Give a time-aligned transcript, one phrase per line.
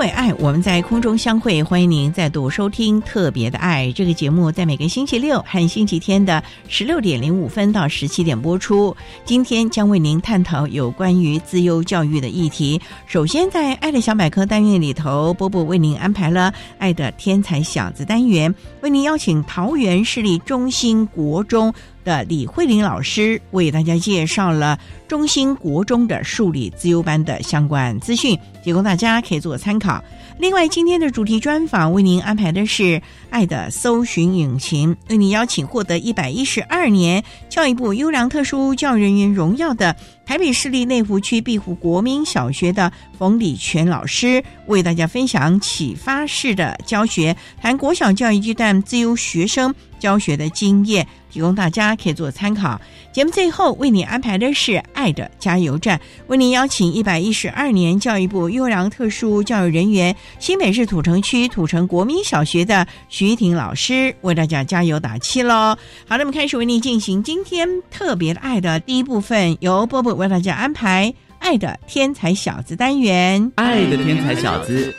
[0.00, 1.62] 为爱，我们在空中相会。
[1.62, 8.96] 欢迎您再度收听《特别的爱》这个节目，在每个星期六和星期天的十六点零五分到十七点播出。
[9.26, 12.80] 今天将为您探讨有关于自幼教育的议题。
[13.06, 21.74] 首先，在《爱的小百科》单元里头，波波为您安排了“爱的天才小子”单元，为您邀请桃园市立中心国中。
[22.10, 30.02] 的李慧玲老师为大家介绍了中心国中的数理自由班的相关资讯，提供大家可以做参考。
[30.36, 32.82] 另外，今天的主题专访为您安排的是
[33.30, 39.94] 《爱的搜寻引擎》，为您邀请获得一百一十二年教育部优良特殊教育人员荣耀的
[40.30, 51.04] 台北市立内湖区碧湖国民小学的冯礼全老师，为大家分享启发式的教学，谈国小教育阶段自由学生教学的经验。
[51.32, 52.80] 提供大家可以做参考。
[53.12, 65.76] 节目最后为你安排的是“爱的加油站”，为您邀请一百一十二年教育部优良特殊教育人员、新北市土城区土城国民小学的徐婷老师为大家加油打气喽。
[66.06, 73.50] 好，那么开始为您进行今天特别的爱的第一部分，由波波为大家安排“爱的天才小子”单元。
[73.56, 74.94] 爱的天才小子，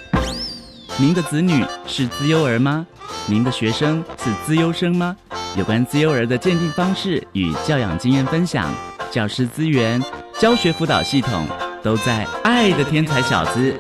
[0.98, 2.86] 您的子女是资优儿吗？
[3.26, 5.16] 您的学生是资优生吗？
[5.58, 8.72] 有关自幼儿的鉴定方式与教养经验分享，
[9.10, 10.02] 教师资源、
[10.40, 11.48] 教学辅导系统
[11.82, 13.74] 都在《爱的天才小子》。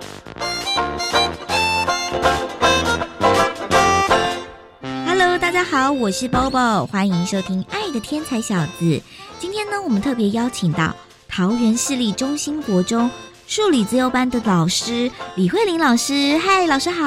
[5.06, 8.86] Hello，大家好，我是 Bobo，欢迎收听《爱的天才小子》。
[9.40, 10.96] 今天呢，我们特别邀请到
[11.30, 13.10] 桃园市立中心国中。
[13.52, 17.04] 数理自由班的老师李慧玲老师，嗨，老师好。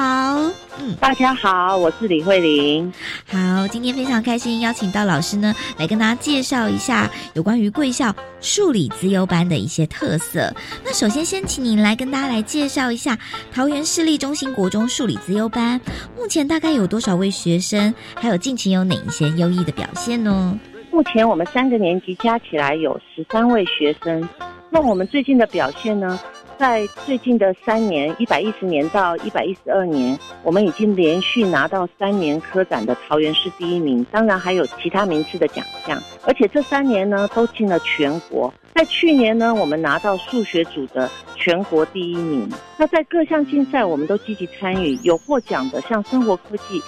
[0.77, 2.93] 嗯，大家好，我是李慧玲。
[3.25, 10.53] 好，今天非常开心邀请到老师呢，来跟大家介绍一下有关于贵校数理资优班的一些特色。
[10.83, 13.17] 那首先先请您来跟大家来介绍一下
[13.51, 15.81] 桃园市立中心国中数理资优班，
[16.15, 20.59] 目前大概有多少位学生，还有近期有哪一些优异的表现呢？
[20.91, 24.29] 目前我们三个年级加起来有十三位学生。
[24.69, 26.19] 那我们最近的表现呢？
[26.57, 36.01] 在最近的三年，一百一十年到一百一十二年，我们已经连续拿到三年科展的桃园市第一名，当然还有其他名次的奖项。
[36.23, 38.53] 而且这三年呢，都进了全国。
[38.73, 42.49] 在去年呢，我们拿到数学组的全国第一名。
[42.77, 46.81] 那在各项竞赛，我们都积极参与，有获奖的，像生活科技，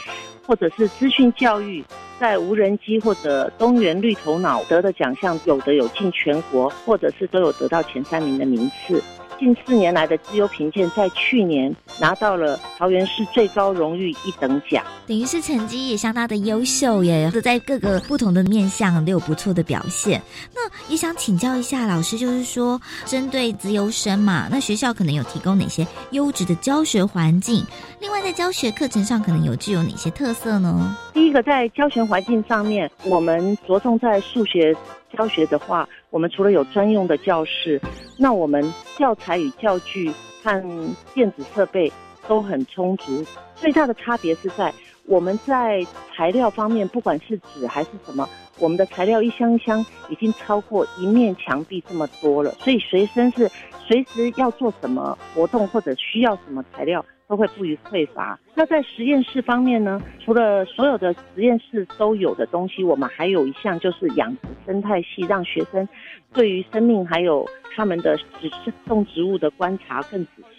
[0.46, 1.84] 或者是资讯教育，
[2.20, 9.04] 在无人机或者东元绿头脑得的奖项，有的有进全国，或者是都有得到前三名的名次。
[9.40, 20.22] 近四年来的自优评鉴，在去年拿到了桃园市最高荣誉一等奖，等于是成绩也相当的优秀耶，都在各个不同的面向都有不错的表现。
[20.54, 27.66] 那也想请教一下老师，就是说针对资优生嘛，那学校可能有提供哪些优质的教学环境？
[28.00, 30.98] 另外在教学课程上可能有具有哪些特色呢？
[31.14, 34.76] 第一个在教学环境上面，我们着重在数学。
[35.16, 37.82] 教学的话，我们除了有专用的教室，
[38.18, 40.12] 那我们教材与教具
[40.44, 41.92] 和电子设备
[42.28, 43.26] 都很充足。
[43.56, 44.74] 最大的差别是在
[45.06, 48.28] 我们在材料方面，不管是纸还是什么，
[48.60, 52.52] 我们的材料一箱一箱已经超过一面墙壁这么多了。
[52.60, 53.50] 所以学生是
[53.88, 58.38] 随时要做什么活动或者需要什么材料，都会不予匮乏。
[58.54, 65.88] 那在实验室方面呢，除了所有的实验室都有的东西，我们还有一项就是养殖生态系，让学生
[66.34, 68.52] 对于生命还有他们的植
[68.86, 70.57] 动植物的观察更仔细。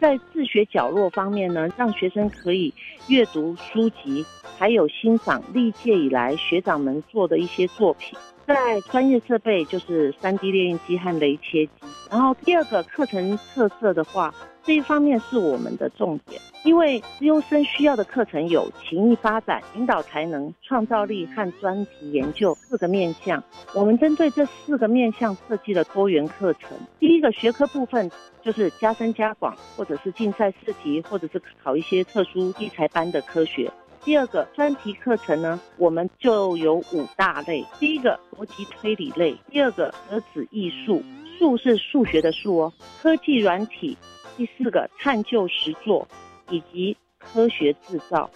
[0.00, 2.72] 在自学角落方面呢，让学生可以
[3.08, 4.24] 阅读书籍，
[4.58, 8.18] 还有欣赏历届以来学长们做的一些作品。
[8.46, 11.72] 在专业设备就是 3D 列印机和雷切机。
[12.10, 14.32] 然后第二个课程特色的话，
[14.68, 23.42] 这一方面是我们的重点，因为优生需要的课程有情谊发展、引导才能、创造力和专题研究四个面向。
[23.74, 26.76] 我们针对这四个面向设计了多元课程。
[27.00, 28.10] 第一个学科部分
[28.42, 33.72] 就是加深加广，或者是竞赛试题，或者是考一些特殊艺才班的科学。
[34.04, 37.64] 第二个专题课程呢，我们就有五大类。
[37.80, 41.02] 第一个逻辑推理类，第二个格子艺术，
[41.38, 43.96] 数是数学的数哦，科技软体，
[44.38, 46.08] 第四个探究实作，
[46.48, 48.30] 以及科学制造。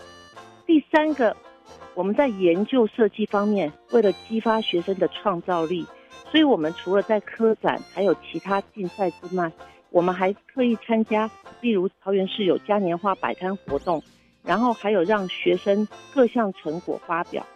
[0.66, 1.34] 第三个，
[1.94, 5.86] 我们在研究设计方面，为了激发学生的创造力，
[6.30, 9.52] 所以我们除了在科展还有其他竞赛之外，
[9.90, 14.02] 我们还特意参加，例如桃园市有嘉年华摆摊活动。
[14.44, 17.46] 然后还有让学生各项成果发表。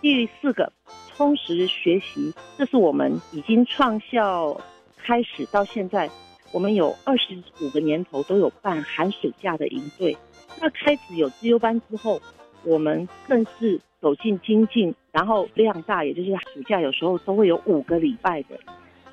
[0.00, 0.72] 第四个，
[1.08, 4.60] 充实学习，这是我们已经创校
[4.96, 6.08] 开始到现在，
[6.52, 10.16] 我们有二十五个年头都有办寒暑假的营队。
[10.60, 12.20] 那开始有自优班之后，
[12.64, 18.58] 我们更是走进精进，然后量大，也就是暑假有时候都会有五个礼拜的。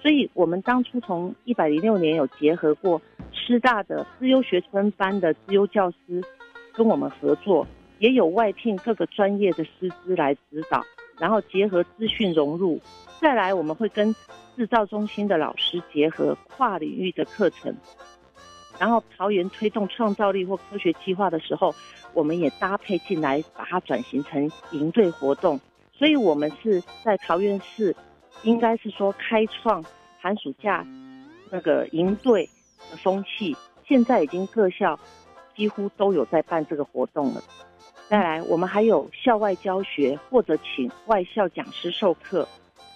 [0.01, 3.01] 所以我们当初从一百零六年有结合过
[3.31, 6.23] 师大的自优学生班的自优教师。
[6.75, 7.67] 跟我们合作，
[7.99, 10.83] 也有外聘各个专业的师资来指导，
[11.23, 12.81] 然后结合资讯融入。
[13.21, 14.13] 再来，我们会跟
[14.57, 17.73] 制造中心的老师结合跨领域的课程，
[18.77, 21.73] 然后桃园推动创造力或科学计划的时候，
[22.13, 25.57] 我们也搭配进来，把它转型成营队活动。
[25.93, 27.95] 所以，我们是在桃园市，
[28.41, 29.81] 应该是说开创
[30.19, 30.85] 寒暑假
[31.49, 32.49] 那个营队
[32.91, 33.55] 的风气。
[33.87, 34.99] 现在已经各校。
[35.55, 37.43] 几乎都有在办这个活动了。
[38.13, 42.47] 再来，我们还有校外教学或者请外校讲师授课。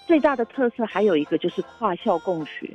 [0.05, 2.69] 最大的特色还有一个就是跨校共学，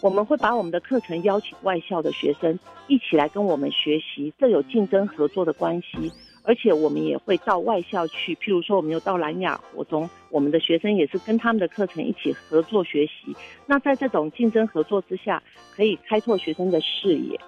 [0.00, 6.10] 我们会把我们的课程邀请外校的学生一起来跟我们学习，这有竞争合作的关系。
[6.42, 13.36] 而且我们也会到外校去，譬如说我们有到南亚国中，我们的学生也是跟他们的课程一起合作学习。
[13.66, 15.42] 那在这种竞争合作之下，
[15.76, 17.38] 可以开拓学生的视野。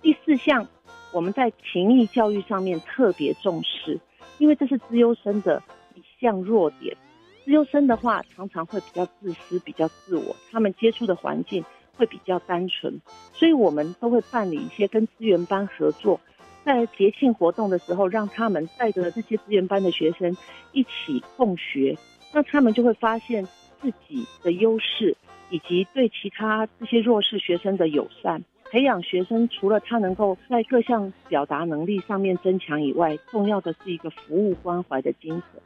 [0.00, 0.68] 第四项。
[1.12, 4.00] 我们在情谊教育上面特别重视，
[4.38, 5.62] 因为这是资优生的
[5.94, 6.96] 一项弱点。
[7.44, 11.64] 资优生的话，常常会比较自私、比较自我，他们接触的环境
[11.96, 13.00] 会比较单纯，
[13.34, 16.20] 所以我们都会办理一些跟资源班合作，
[16.64, 20.36] 在节庆活动的时候，让他们带着这些资源班的学生
[20.72, 21.98] 一起共学，
[22.32, 23.44] 那他们就会发现
[23.80, 25.16] 自己的优势，
[25.50, 28.42] 以及对其他这些弱势学生的友善。
[28.72, 35.60] 培养学生，除了他能够在各项表达能力上面增强以外，重要的是一个服务关怀的精神。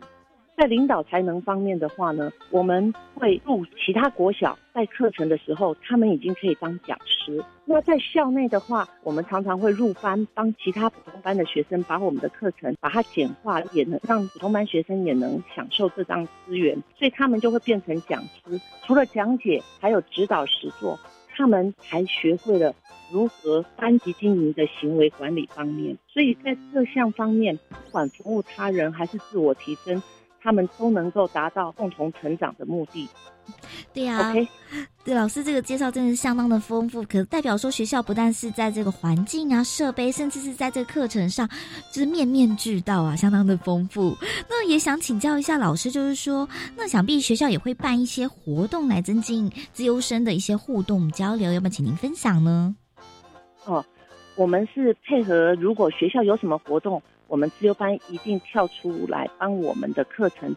[0.56, 7.44] 在领导才能方面的话呢，我们会入其他国小带课程的时候，他们已经可以当讲师。
[7.64, 18.60] 那在校内的话，我们常常会入班帮其他普通班的学生把我们的课程把它简化，也能让普通班学生也能享受这张资源，所以他们就会变成讲师。
[18.84, 20.98] 除了讲解，还有指导实作。
[21.36, 22.74] 他们还学会了
[23.12, 30.02] 如何班级经营的行为管理方面，所以在各项方面，不管服务他人还是自我提升。
[30.46, 33.08] 他们都能够达到共同成长的目的。
[33.92, 34.32] 对呀，
[35.04, 41.48] 对老师这个介绍真的是相当的丰富，可代表说学校不但是在这个环境啊、设备，甚至是在这个课程上，
[41.90, 44.16] 就是面面俱到啊，相当的丰富。
[44.48, 52.76] 那也想请教一下老师，就是说，那想必学校也会办一些活动来增进自优生的一些互动交流，要不要请您分享呢？
[53.64, 53.84] 哦，
[54.36, 57.02] 我们是配合，如果学校有什么活动。
[57.28, 60.54] 我们自由班一定跳出来帮我们的课程，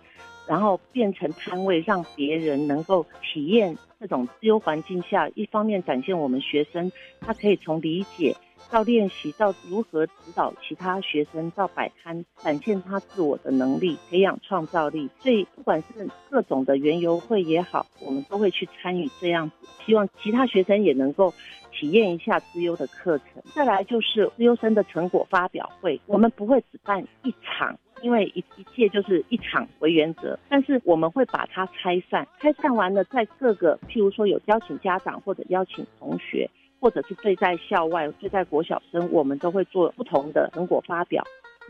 [0.48, 8.36] 然后变成摊位，让别人能够体验这种自由环境下，一方面展现我们学生他可以从理解
[8.72, 15.10] 到练习到如何指导其他学生到摆摊，展现他自我的能力，培养创造力。
[15.20, 21.34] 所以不管是各种的园游会也好，我们都会去参与这样子，希望其他学生也能够。
[21.72, 26.02] 体验一下资优的课程，再来就是资优生的成果发表会。
[26.08, 36.50] 我们不会只办一场，因为一一届就是一场为原则，但是我们会把它拆散，拆散完了，在各个譬如说有邀请家长或者邀请同学，
[36.80, 41.24] 或者是对在校外、对在国小生，我们都会做不同的成果发表，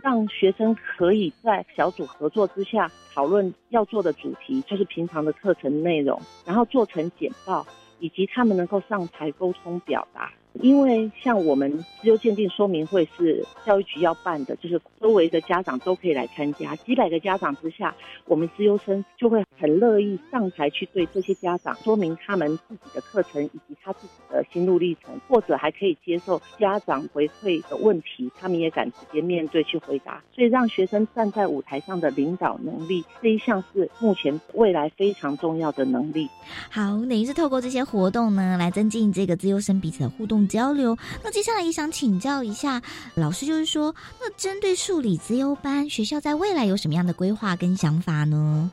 [0.04, 7.66] 让学生可以在小组合作之下讨论要做的主题，就是平常的课程内容，然后做成简报，
[8.00, 10.32] 以及他们能够上台沟通表达。
[10.62, 36.28] 因为像我们自由鉴定说明会是教育局要办的，就是周围的家长都可以来参加，几百个家长之下，我们自优生就会很乐意上台去对这些家长说明他们自己的课程以及他自己的心路历程，或者还可以接受家长回馈的问题，他们也敢直接面对去回答，所以让学生站在舞台上的领导能力这一项是目前未来非常重要的能力。
[36.70, 40.49] 好，等于是透过这些活动呢，来增进这个自优生彼此的互动。
[40.50, 40.98] 交流。
[41.24, 42.82] 那接下来也想请教一下
[43.16, 48.70] 老师，就是说，那针对数理资优班，学校在未来有什么样的规划跟想法呢？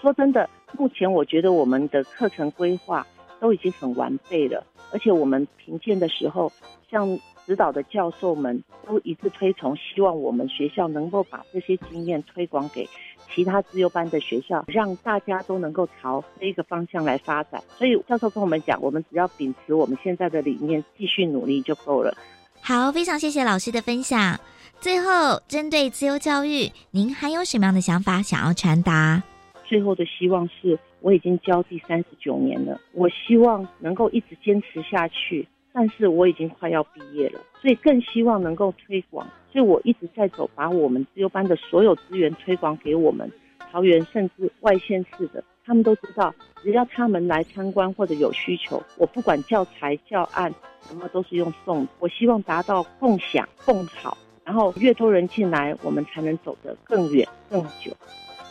[0.00, 0.48] 说真的，
[0.78, 3.06] 目前我觉得我们的课程规划
[3.38, 6.50] 都已经很完备了，而且我们评鉴的时候，
[6.90, 7.06] 像
[7.46, 12.88] 指导的教授们都一致推崇，希望我们学校能够把这些经验推广给。
[13.34, 17.62] 其他自由班的学校，让大家都能够朝这一个方向来发展。
[17.76, 22.14] 所以教授跟我们讲，我们只要秉持我们现在的理念，继续努力就够了。
[22.60, 24.38] 好，非常谢谢老师的分享。
[24.80, 29.22] 最后，针对自由教育，您还有什么样的想法想要传达？
[29.64, 35.46] 最后的希望是，我已经教第三十九年了，我希望能够一直坚持下去。
[35.72, 39.24] 但是我已经快要毕业了，所以更希望能够推广。
[39.52, 43.30] 所以我一直在走，把我们自由班的所有资源推广给我们
[43.72, 50.52] 桃园，甚至外县市的，他们都知道，只要他们来参观或者有需求，我不管教材教案
[50.88, 51.86] 什么都是用送。
[51.98, 57.92] 我希望达到共享共好，然后越多人进来，我们才能走得更远更久。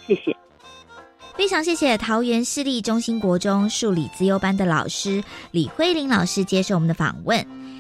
[0.06, 0.36] 谢谢。
[1.36, 7.59] 非常谢谢桃园市立中心国中数理资优班的老师李慧玲老师接受我们的访问。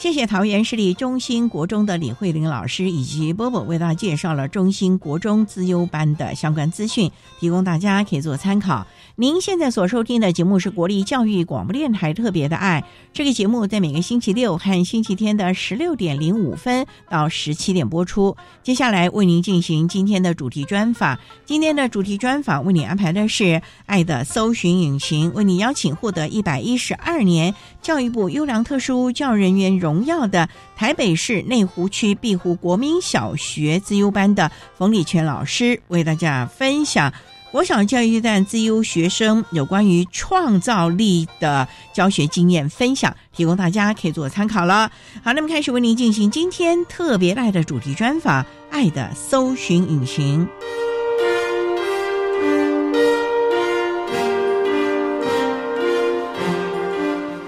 [0.00, 8.86] 谢谢桃园市立中心国中的李慧玲老师以及波波为大家介绍了中心国中资优班的相关资讯，提供大家可以做参考。
[9.16, 12.82] 您现在所收听的节目是国立教育广播电台特别的爱。
[13.12, 18.34] 这个节目在每个星期六和星期天的十六点零五分到十七点播出。
[18.62, 21.18] 接下来为您进行今天的主题专访。
[21.44, 23.44] 今天的主题专访为您安排的是
[23.84, 37.12] 《爱的搜寻引擎》，为您邀请获得一百一十二年教育部优良特殊教育人员荣耀的台北市内湖区碧湖国民小学自优班的冯礼全老师，为大家分享。
[37.50, 44.92] 国小教育阶段自优学生有关于创造力的教学经验分享，提供大家可以做参考了。
[45.24, 50.46] 好，那么开始为您进行今天特别爱的主题专访，《爱的搜寻引擎》。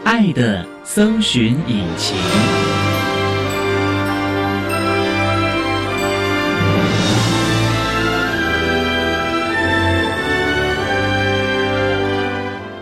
[0.05, 2.17] 爱的搜寻引擎。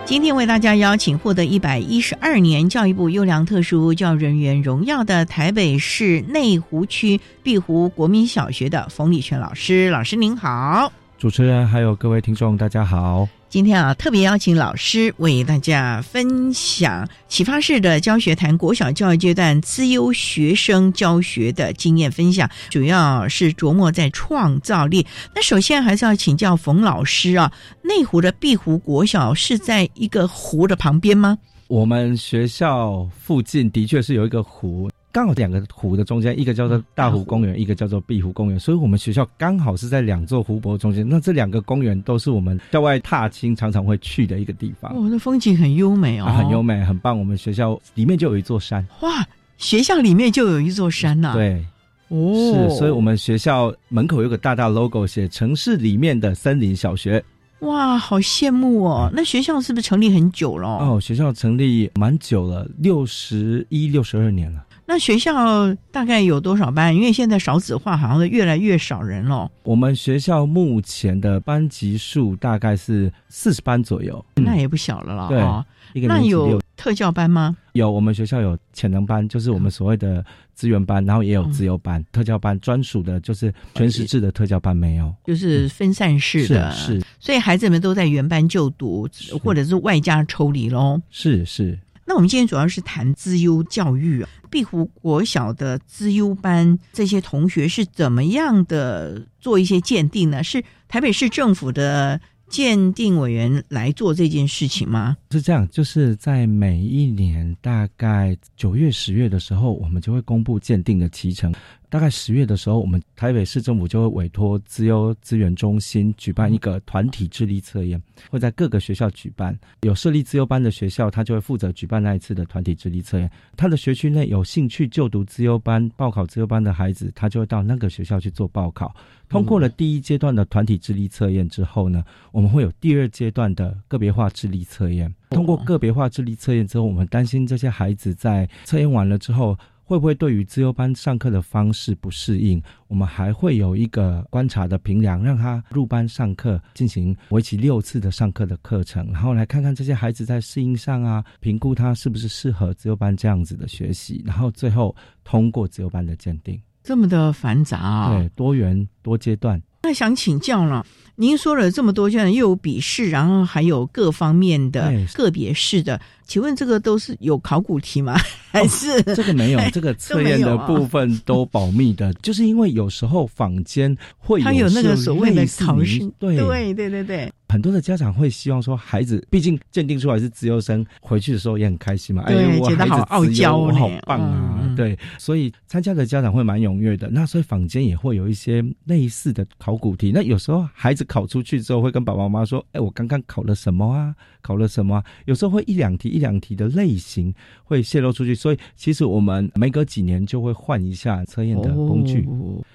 [0.07, 13.29] 今天为大家邀请获得一百一十二年教育部优良特殊教育人员荣耀的台北市内湖区碧湖国民小学的冯礼全老师，老师您好，主持人还有各位听众大家好。
[13.51, 25.05] 今天啊，特别邀请老师为大家分享启发式的教学谈国小教育阶段资优学生教学的经验分享，主要是琢磨在创造力。
[25.35, 27.51] 那首先还是要请教冯老师啊，
[27.83, 31.37] 内湖的碧湖国小是在一个湖的旁边吗？
[31.67, 34.89] 我们学校附近的确是有一个湖。
[35.13, 41.09] 刚好两个湖的中间，一个叫做大湖公园，一个叫做碧湖公园，所以我们学校刚好是在两座湖泊中间。
[41.09, 44.93] 那这两个公园都是我们校外踏青常常会去的一个地方。
[44.93, 47.19] 哦，那风景很优美哦，很优美，很棒。
[47.19, 48.87] 我们学校里面就有一座山。
[49.01, 49.27] 哇，
[49.59, 51.33] 学校里面就有一座山呐？
[51.33, 51.65] 对，
[52.09, 57.23] 哦，是，所以我们学校门口有个大大 logo，写城市里面的森林小学。
[57.63, 59.11] 哇，好羡慕哦！
[59.13, 60.69] 那学校是不是成立很久了？
[60.69, 64.65] 哦，学校成立蛮久了，六十一、六十二年了。
[64.93, 66.93] 那学校大概有多少班？
[66.93, 69.49] 因为现在少子化，好像是越来越少人了。
[69.63, 75.29] 我们学校目前的班级数大概是四十班左右，那也不小了啦。
[75.29, 77.57] 对，那有特教班吗？
[77.75, 82.05] 有，我们学校有潜能班，就是我们所谓的资源班，然后也有自由班。
[82.11, 86.73] 特教班专属的就是全时制的特教班没有，就是分散式的。
[86.73, 89.09] 是，所以孩子们都在原班就读，
[89.41, 91.01] 或者是外加抽离喽。
[91.11, 91.79] 是是。
[92.05, 100.43] 那我们今天主要是谈资优教育，碧湖国小的资优班这些同学是怎么样的做一些鉴定呢？
[100.43, 102.21] 是台北市政府的。
[102.51, 105.17] 鉴定委员来做这件事情吗？
[105.31, 111.55] 是这样，就是在每一年大概九月、十月的时候，我们就会公布鉴定的提成。
[111.91, 119.59] 大概十月的时候，我们台北市政府就会委托资优资源中心举办一个团体智力测验，会在各个学校举办。
[119.83, 123.29] 有设立资优班的学校，他就会负责举办那一次的团体智力测验。
[123.57, 128.95] 他的学区内有兴趣就读资优班、报考资优班的孩子，他就会到那个学校去做报考。
[129.29, 135.13] 通过了第一阶段的团体智力测验之后呢，我们会有第二阶段的个别化智力测验。
[135.31, 139.59] 通过个别化智力测验之后，我们担心这些孩子在测验完了之后。
[139.91, 142.63] 会不会对于自由班上课的方式不适应？
[142.87, 154.95] 我们还会有一个观察的评量，让他入班上课，进行为期六次的上课的课程，然后来看看这些孩子在适应上啊，评估他是不是适合自由班这样子的学习，然后最后
[155.25, 156.63] 通过自由班的鉴定。
[156.85, 158.17] 这么的繁杂啊！
[158.17, 159.61] 对，多元多阶段。
[159.83, 166.01] 那想请教了，您说了这么多，现在又有笔试，然后还有各方面的个别式的。
[166.31, 168.17] 请问这个都是有考古题吗？
[168.53, 169.61] 还是这个没有？
[169.73, 177.33] 这个测验的部分都保密的， 就是因为有时候坊间会有那个所谓的考试，对对对对对。
[177.49, 182.23] 很多的家长会希望说，孩子毕竟鉴定出来是自由生，回去的时候也很开心嘛。
[182.27, 184.73] 对，觉得好傲娇，我好棒啊！
[184.77, 187.09] 对，所以参加的家长会蛮踊跃的。
[187.11, 190.13] 那所以坊间也会有一些类似的考古题。
[190.15, 194.15] 那有时候孩子考出去之后，会跟爸爸妈妈说：“哎，我刚刚考了什么啊？
[194.43, 197.35] 考了什么？”有时候会一两题一两题的类型
[197.65, 202.29] 会泄露出去，所以其实我们每隔几年就会换一下测验的工具，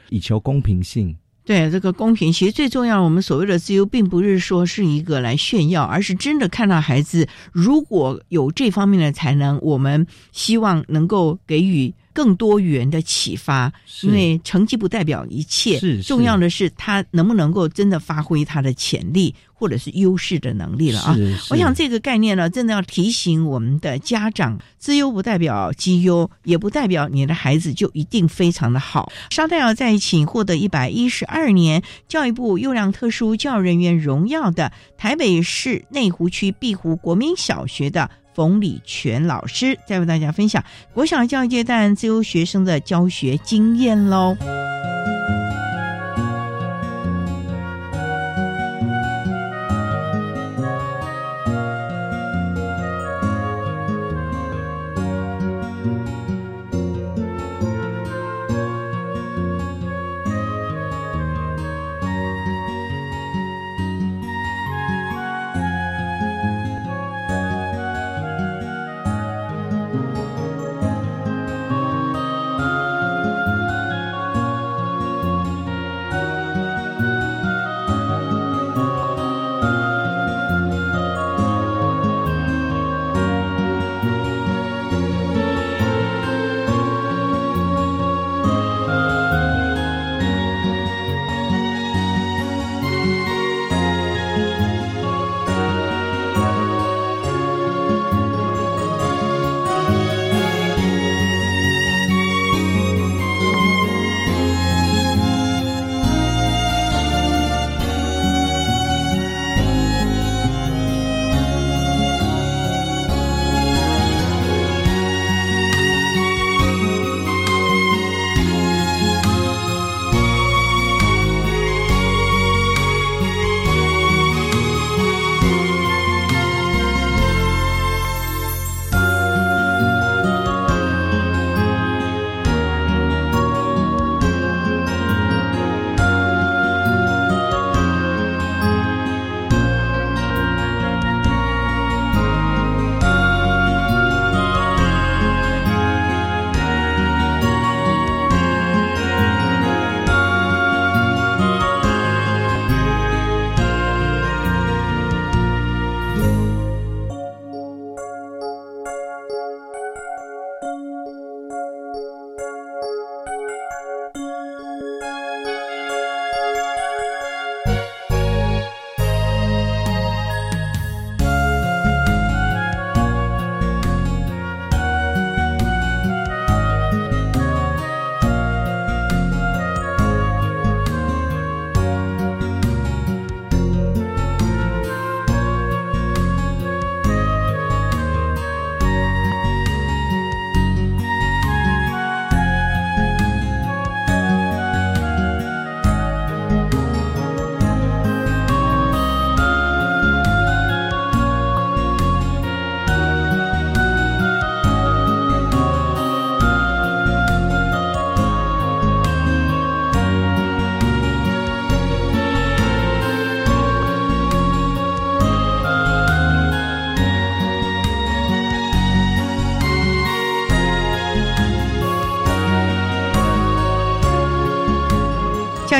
[0.09, 1.15] 以求公平性。
[1.45, 3.01] 对这个公平，其实最重要。
[3.01, 11.93] 我们所谓的自由，并不是说是一个来炫耀，而是真的看到孩子如果有这方面的才能，我们希望能够给予。
[12.15, 13.71] 更多元的启发，
[14.03, 21.13] 因为成绩不代表一切，重要的是他能不能够真的发挥他的潜力或者是优势的能力了啊！
[21.49, 29.11] 我想这个概念呢，真的要提醒我们的家长：资优不代表绩优，也不代表你的孩子就一定非常的好。
[29.29, 38.09] 稍待要再请获得一百一十二年教育部优良特殊教育人员荣耀的台北市内湖区碧湖国民小学的。
[38.35, 44.35] 冯礼全老师再为大家分享国小教育阶段自由学生的教学经验喽。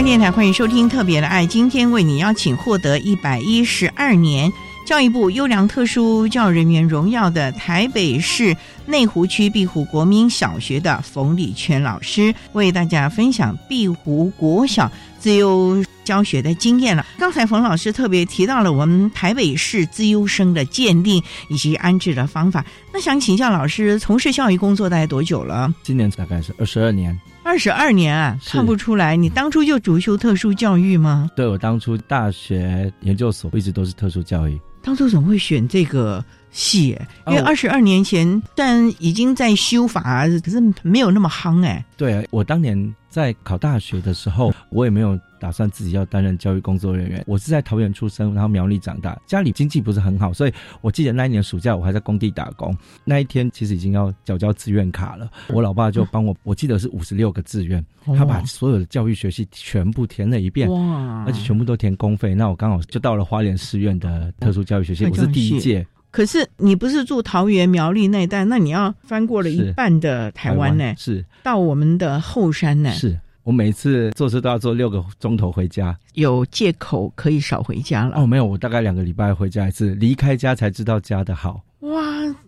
[0.06, 4.50] 电台欢迎收听《特别的爱》，今天为你邀请获得一百一十二年
[4.86, 14.90] 教育部优良特殊教育人员荣耀的台北市内湖区碧湖国民小学的冯礼全老师，为大家分享碧湖国小
[15.26, 17.04] 自优教学的经验了。
[17.18, 25.74] 刚才冯老师特别提到了我们台北市自优生的鉴定以及安置的方法，那想请教老师，从事教育工作大概多久了？
[25.82, 27.20] 今年大概是二十二年。
[27.42, 31.28] 二十二年啊，看不出来，你当初就主修特殊教育吗？
[31.36, 36.96] 对我当初大学研究所一直都是特殊教育，当初怎么会选这个戏？
[37.26, 41.84] 因为哦二十二年前，但已经在修法，可是没有那么夯哎。
[41.98, 47.24] 对我当年在考大学的时候，我也没有打算自己要担任教育工作人员。
[47.28, 52.76] 我是在桃园出生，然后苗栗长大，家里经济不是很好，所以我记得那一年暑假我还在工地打工。
[53.04, 57.84] 那一天其实已经要缴交志愿卡了，我老爸就帮我，我记得是五十六个志愿，
[58.18, 60.70] 他把所有的教育学系全部填了一遍。
[60.72, 65.86] 哇而且全部都填公费，那我刚好就到了花莲师院的特殊教育学系，我是第一届。
[66.12, 75.96] 可是你不是住桃园苗栗那一带，那你要翻过了一半的台湾呢，是到我们的后山呢，是，我每次坐车都要坐六个钟头回家。
[76.16, 78.16] 有借口可以少回家了。
[78.18, 81.62] 哦，没有，我大概两个礼拜回家一次，离开家才知道家的好。
[81.82, 82.02] 哇，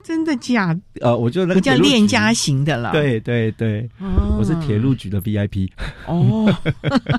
[0.04, 0.82] 真的假的？
[1.02, 5.70] 呃，我就那个比较铁路局恋家型的了。，对对对，哦我是铁路局的 VIP。
[6.08, 6.52] 哦，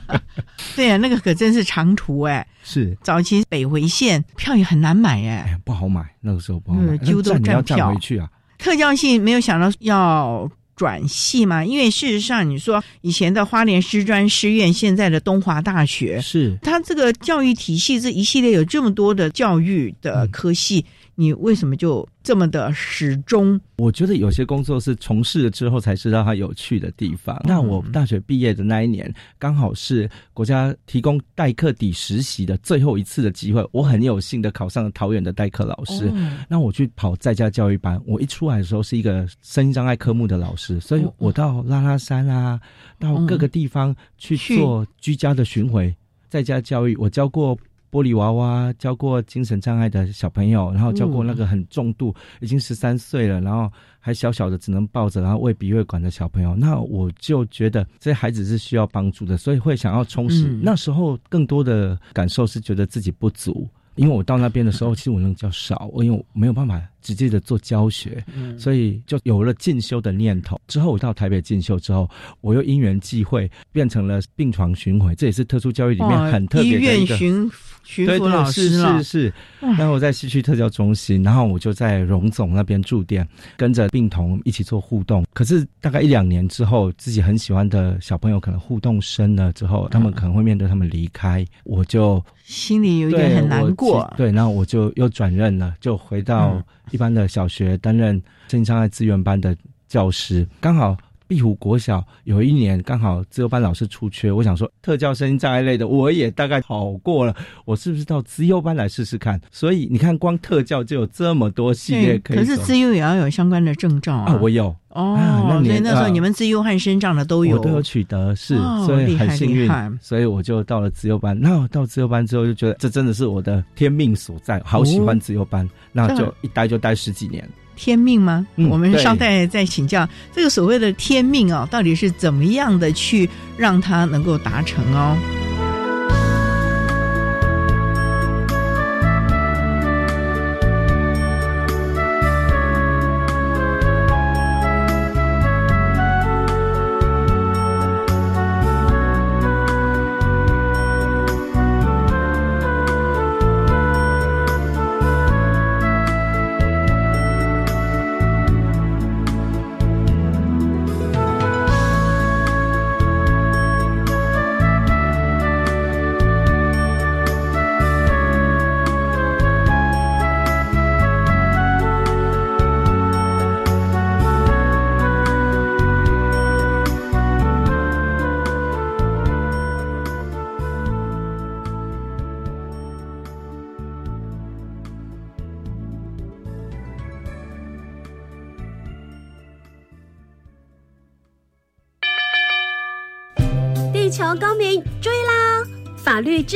[0.74, 2.44] 对啊，那个可真是长途哎。
[2.64, 8.28] 是，早期北回线票也很难买哎哎，不好买，那个时候不好买，嗯几乎都站你要站票站回去啊。
[8.58, 20.84] 特教性没有想到要转系嘛，因为事实上你说以前的花莲师专师院，现在的东华大学，是，它这个教育体系这一系列有这么多的教育的科系，
[21.20, 23.60] 你为什么就这么的始终？
[23.78, 27.36] 我觉得有些工作是从事了之后才知道它有趣的地方。
[27.44, 36.06] 那我大学毕业的那一年，刚好是国家提供代课底实习的最后一次的机会，我很有幸的考上了桃园的代课老师。
[36.06, 42.60] 哦那我去跑在家教育班，我一出来的时候是一个身心障碍科目的老师，所以哦我到拉拉山啊，
[42.96, 45.92] 到各个地方去去做居家的巡回，
[46.28, 47.58] 在家教育，我教过。
[47.90, 60.48] 玻璃娃娃教过精神障碍的小朋友，然后教过那个很重度，已经十三岁了，然后还小小的只能抱着，然后喂鼻胃管的小朋友，那我就觉得这些孩子是需要帮助的，所以会想要充实。
[60.48, 60.60] 嗯。
[60.62, 70.60] 那时候更多的感受是觉得自己不足，因为我到那边的时候，其实我能比较少，因为我没有办法直接的做教学，嗯所以就有了进修的念头。
[70.66, 72.08] 之后我到台北进修之后，
[72.40, 77.16] 我又因缘际会变成了病床巡回，这也是特殊教育里面很特别的哦医院一个。
[77.16, 77.50] 巡
[77.84, 85.24] 巡抚老师是了是，是，哇那我在西区特教中心，然后我就在荣总那边驻店，跟着病童一起做互动。
[85.32, 94.12] 可是大概一两年之后，自己很喜欢的小朋友可能互动深了之后，他们可能会面对他们离开，我就心里有一对点很难过。
[94.18, 98.14] 对，然后我就又转任了，就回到嗯一般的小学担任
[98.48, 99.56] 身心障碍资源班的
[99.88, 100.96] 教师，刚好。
[101.28, 107.36] 壁湖国小有一年刚好自由班老师出缺，我想说特教身心障碍类的我也大概考过了，
[107.66, 109.38] 我是不是到资优班来试试看？
[109.52, 114.74] 所以你看，光特教就有这么多系列，可可以可是资优也要有相关的证照啊，我有。
[114.88, 121.38] 哦，啊那你所以那时候啊你们自优和身障的都有，我都有取得，是，哦所以很幸运，所以我就到了自优班。
[121.38, 127.46] 那我到自优班之后，就觉得这真的是我的天命所在，好喜欢自优班，那就一待就待十几年。
[127.78, 128.44] 天命吗？
[128.56, 135.16] 嗯我们对稍待再请教这个所谓的天命哦，到底是怎么样的去让它能够达成哦？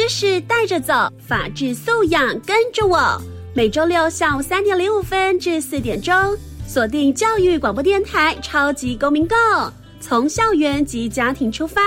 [0.02, 0.92] 知识带着走，
[1.24, 3.22] 法治素养跟着我。
[3.54, 6.12] 每周六下午三点零五分至四点钟，
[6.66, 9.36] 锁定教育广播电台《超级公民购》，
[10.00, 11.80] 从校园及家庭出发，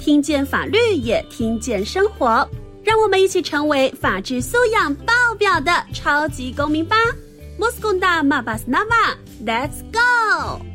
[0.00, 2.44] 听见法律，也听见生活。
[2.82, 6.96] 让我们一起成为法治素养爆表的超级公民吧
[7.56, 10.69] ！Moskonda Mabasnava，Let's go！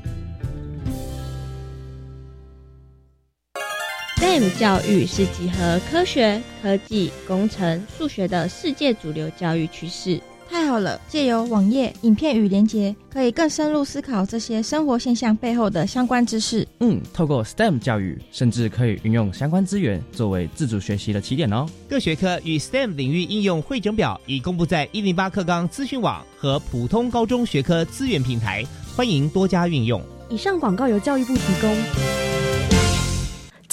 [4.35, 10.19] STEM 教育是集合科学、科技、工程、数学的世界主流教育趋势。
[10.49, 10.99] 太好了！
[11.07, 16.67] 借由网页、影片与连结，可以更深入思考这些生活现象背后的相关知识。
[16.81, 21.65] 嗯，透过 STEM 教育，甚至可以运用相关资源作为自主学习的起点哦。
[21.87, 28.65] 各学科与 STEM 领域应用汇整表已公布在一零八课纲资讯网和普通高中学科资源平台，
[28.97, 30.01] 欢迎多加运用。
[30.29, 32.34] 以上广告由教育部提供。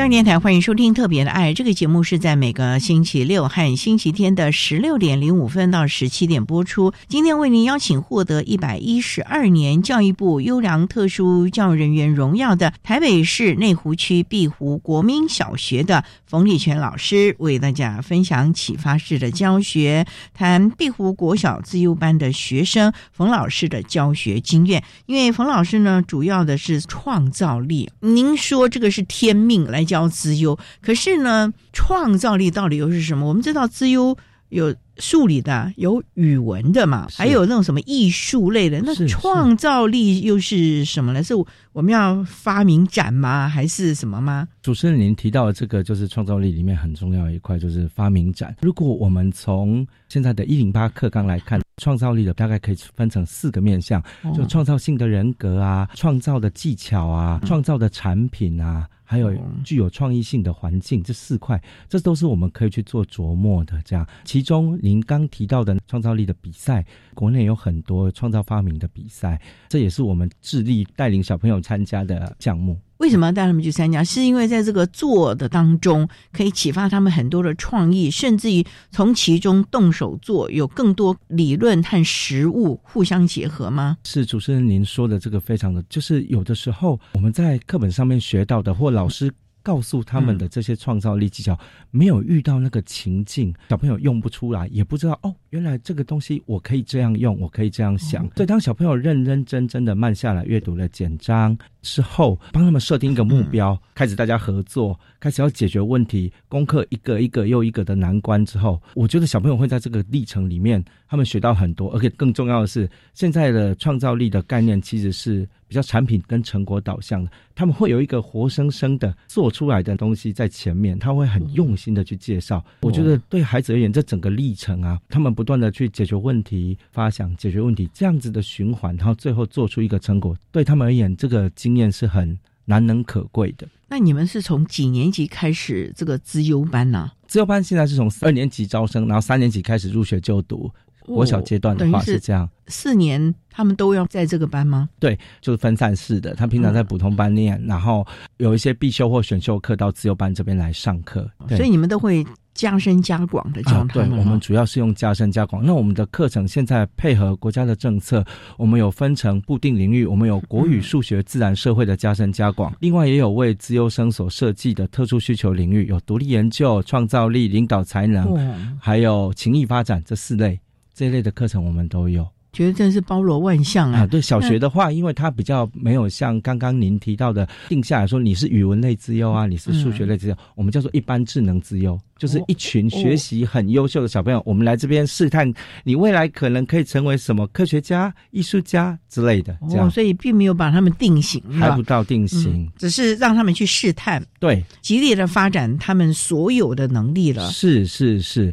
[0.00, 6.94] 教育电台欢迎收听《特别的爱》这个节目，是在每个星期六和星期天的十六点零五分到十七点播出。
[7.06, 24.82] 今天为您邀请获得一百一十二年教育部优良特殊教育人员荣耀的台北市内湖区碧湖国民小学的冯立全老师，为大家分享启发式的教学，谈碧湖国小自优班的学生冯老师的教学经验。
[25.04, 27.90] 因为冯老师呢，主要的是创造力。
[28.00, 29.84] 您说这个是天命来。
[29.90, 33.26] 教资优，可是呢，创造力到底又是什么？
[33.26, 34.16] 我们知道资优
[34.50, 38.80] 有数理的，有语文的嘛，还有那种什么艺术类的。
[38.84, 41.22] 那创造力又是什么呢？
[41.24, 41.34] 是
[41.72, 43.48] 我们要发明展吗？
[43.48, 44.46] 还是什么吗？
[44.62, 48.54] 主持人您提到的这个，就是创造力里面很重要一块，就是发明展。
[48.60, 54.02] 如果我们从现在的一零八课纲来看，创造力的大概可以分成四个面向，
[54.36, 58.86] 就创造性的人格啊，创造的技巧啊，创造的产品啊。
[59.10, 63.82] 还有具有创意性的环境，这四块，这都是我们可以去做琢磨的。
[63.82, 72.78] 这样，其中您刚提到的创造力的比赛，国内有很多创造发明的比赛，这也是我们致力带领小朋友参加的项目。
[73.00, 74.04] 为什么要带他们去参加？
[74.04, 83.96] 是因为在这个做的当中，可以启发他们很多的创意，甚至于从其中动手做，有更多理论和实物互相结合吗？
[84.04, 89.32] 是主持人您说的这个非常的，就是有的时候我们在课本上面学到的，或老师。
[89.62, 91.56] 告诉他们的这些创造力技巧，
[91.90, 98.26] 没有遇到那个情境，小朋友用不出来，也不知道哦，原来这个东西我可以这样用，我可以这样想。
[98.34, 115.48] 所以当小朋友认认真真的慢下来阅读了简章之后，帮他们设定一个目标，开始大家合作，开始要解决问题，攻克一个一个又一个的难关之后，我觉得小朋友会在这个历程里面，他们学到很多，而且更重要的是，现在的创造力的概念其实是。
[115.70, 122.60] 比较产品跟成果导向的，他们会有一个活生生的做出来的东西在前面，他会很用心的去介绍。
[122.80, 133.68] 我觉得对孩子而言，这整个历程啊，他们不断的去解决问题、发想、解决问题，这样子的循环，然后最后做出一个成果，对他们而言，这个经验是很难能可贵的。
[133.88, 137.10] 那你们是从几年级开始这个资优班呢？
[137.26, 140.70] 资优班现在是从二年级招生，然后三年级开始入学就读。
[141.06, 144.88] 国小阶段的话是这样，四年他们都要在这个班吗？
[145.00, 146.34] 对，就是分散式的。
[146.34, 148.06] 他平常在普通班念，然后
[148.36, 151.28] 有一些必修或选修课到自由班这边来上课。
[151.48, 152.24] 所以你们都会
[152.60, 154.10] 加深加广的教他们。
[154.10, 155.64] 对，我们主要是用加深加广。
[155.64, 158.22] 那我们的课程现在配合国家的政策，
[158.58, 170.60] 我们有分成固定领域，我们有国语、数学、自然、社会的加深加广，另外也有为资优生所设计的特殊需求领域，有独立研究、创造力、领导才能，还有情谊发展这四类。
[170.92, 174.06] 这一类的课程我们都有觉得真是包罗万象啊！
[174.06, 185.52] 对小学的话，因为它比较没有像刚刚您提到的定下来说你是语文类资优啊，你是数学类资优，我们叫做一般智能资优，就是一群学习很优秀的小朋友，我们来这边试探
[185.84, 189.56] 你未来可能可以成为什么科学家、艺术家之类的。
[189.68, 197.48] 这样，所以并没有把他们定型，还不到定型，只是让他们去试探，对，极力的发展他们所有的能力了。
[197.50, 198.52] 是是是，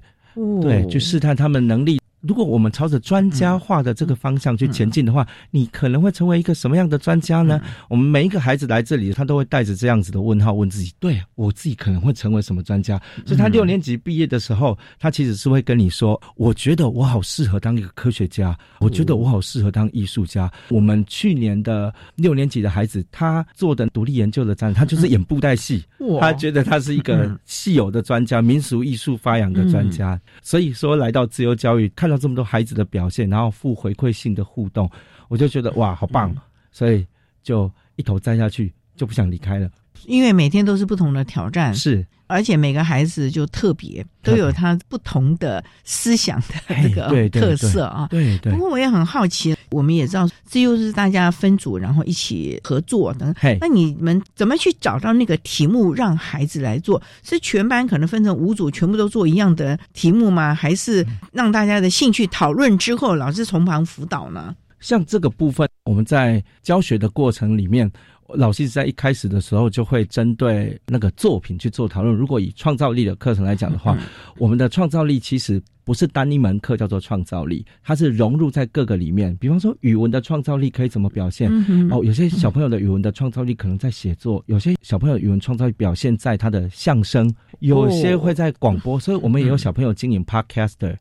[0.61, 1.99] 对，去试探他们能力。
[2.21, 7.61] 如果我们朝着专家化的这个方向去前进的话，你可能会成为一个什么样的专家呢？
[7.89, 12.99] 我们每一个孩子来这里，他都会带着这样子的问号问自己：对我自己可能会成为什么专家？
[13.25, 20.51] 所以他六年级毕业的时候，他其实是会跟你说：我觉得我好适合当一个科学家，我觉得我好适合当艺术家。
[20.69, 25.83] 我们去年的六年级的孩子，他做的独立研究的展，他就是演布袋戏，
[26.19, 30.19] 他觉得他是一个戏有的专家，民俗艺术发扬的专家。
[30.41, 34.89] 所以说，来到自由教育，看到这么多孩子的表现，然后负回馈性的互动，
[35.27, 36.35] 我就觉得哇，好棒！
[36.71, 37.05] 所以
[37.41, 39.69] 就一头栽下去，就不想离开了。
[40.05, 42.05] 因为每天都是不同的挑战，是。
[42.29, 48.05] 而且每个孩子就特别都有他不同的思想的这个特色啊。
[48.09, 48.51] 对对。
[48.51, 53.33] 不过我也很好奇，我们也知道这又是大家分组然后一起合作等。
[53.61, 57.01] 那你们怎么去找到那个题目让孩子来做？
[57.23, 60.53] 是全班可能分成五组，全部都做一样的题目吗？
[60.53, 64.53] 还是让大家的兴趣讨论之后，老师从旁辅导呢？
[64.81, 67.89] 像这个部分，我们在教学的过程里面。
[68.35, 72.15] 老师在一开始的时候就会针对那个作品去做讨论。
[72.15, 73.97] 如果以创造力的课程来讲的话，
[74.37, 79.35] 我们的创造力其实不是单一门课叫做创造力，它是融入在各个里面。
[79.37, 81.49] 比方说语文的创造力可以怎么表现？
[81.89, 88.99] 哦，有些小朋友的语文的创造力可能在写作，有些小朋友语文创造力表现在他的相声，有些会在广播。
[88.99, 90.95] 所以我们也有小朋友经营 podcaster。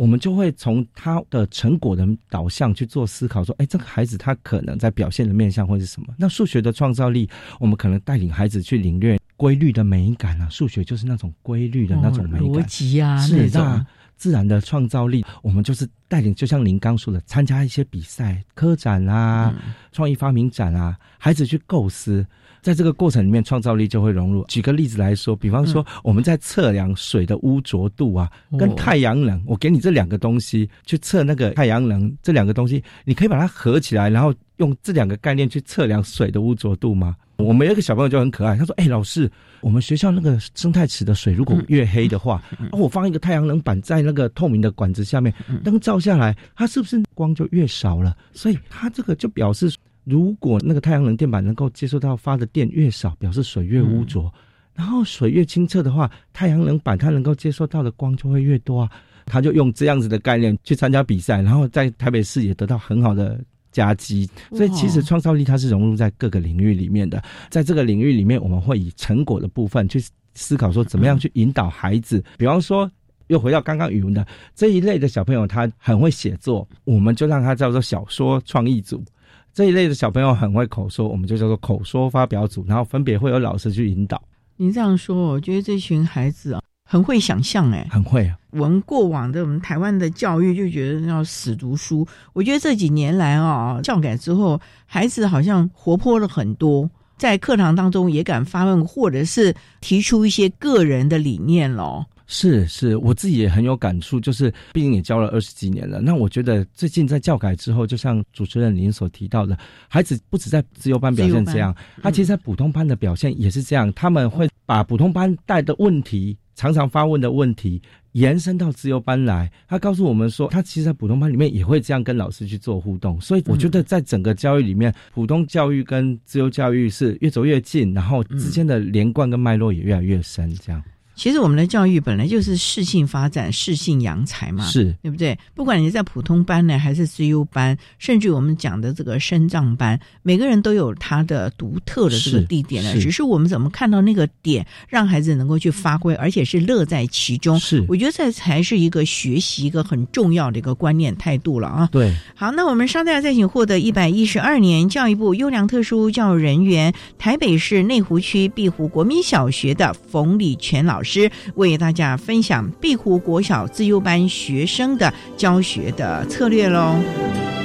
[0.00, 6.06] 我们就会从他的成果的导向去做思考，说，哎，这个孩子他可能在表现的面向会是什么？
[6.16, 10.48] 那数学的创造力，我们可能带领孩子去领略规律的美感啊。
[10.48, 13.86] 数学就是那种规律的那种美感，逻辑啊，是那
[14.16, 19.54] 自然的创造力，我们就是带领，就像您刚说的，参加一些比赛、科展啊、
[19.92, 22.26] 创意发明展啊，孩子去构思。
[22.62, 24.44] 在这个过程里面，创造力就会融入。
[24.48, 37.16] 举个例子来说，比方说我们在测量水的污浊度啊，跟太阳能，我给你这两个东西去测那个太阳能，这两个东西你可以把它合起来，然后用这两个概念去测量水的污浊度吗？
[37.36, 39.30] 我们有一个小朋友就很可爱，他说：“哎，老师，
[39.62, 45.32] 我们学校那个生态池的水如果越黑的话，我放一个太阳能板在那个透明的管子下面，
[45.64, 48.14] 灯照下来，它是不是光就越少了？
[48.34, 49.72] 所以它这个就表示。”
[50.04, 54.30] 如果那个太阳能电板能够接收到发的电越少，表示水越污浊；
[54.74, 58.90] 然后水越清澈的话，太阳能板它能够接收到的光就会越多啊。
[59.26, 64.28] 他就用这样子的概念去参加比赛，然后在台北市也得到很好的佳绩。
[64.50, 67.22] 所以其实创造力它是融入在各个领域里面的。
[67.48, 70.02] 在这个领域里面，我们会以成果的部分去
[70.34, 72.24] 思考说，怎么样去引导孩子。
[72.36, 72.90] 比方说，
[73.28, 79.04] 又回到刚刚语文的这一类的小朋友，他很会写作，我们就让他叫做小说创意组。
[79.52, 84.22] 这一类的小朋友很会口说，我们就叫做口说发表组，然后分别会有老师去引导。
[84.56, 88.36] 你这样说，我觉得这群孩子啊，很会想象，哎，很会啊。
[88.52, 102.06] 我们过往的我们台湾的教育就觉得要死读书，我觉得这几年来啊，教改之后，孩子好像活泼了很多，在课堂当中也敢发问，或者是提出一些个人的理念咯。
[102.32, 106.00] 是是，我自己也很有感触，就是毕竟也教了二十几年了。
[106.00, 113.92] 那我觉得最近在教改之后，就像主持人您所提到的，孩子不止在自由班表现这样，他其实在普通班的表现也是这样。
[113.94, 119.50] 他们会把普通班带的问题、常常发问的问题延伸到自由班来。
[119.66, 123.20] 他告诉我们说，他其实，在普通班里面也会这样跟老师去做互动。
[123.20, 130.80] 所以，我觉得在整个教育里面，普通教育跟自由教育是越走越近，然后之间的连贯跟脉络也越来越深，这样。
[131.20, 135.38] 其实我们的教育本来就是适性发展、适性扬才嘛，是对不对？
[135.54, 142.98] 不管你在普通班呢，还是自优班，甚至我们讲的这个升藏班，每个人都有他的独特的这个地点呢。
[142.98, 147.60] 只是我们怎么看到那个点，让孩子能够去发挥，而且是乐在其中。
[147.60, 151.86] 是，我觉得这才是一个学习一个很重要的一个观念态度了啊。
[151.92, 161.09] 对，好，那我们稍待再请获得一百一十二年教育部优良特殊教育人员、台北市内湖区碧湖国民小学的冯礼全老师。
[161.10, 167.59] 师为大家分享碧湖国小自优班学生的教学的策略喽。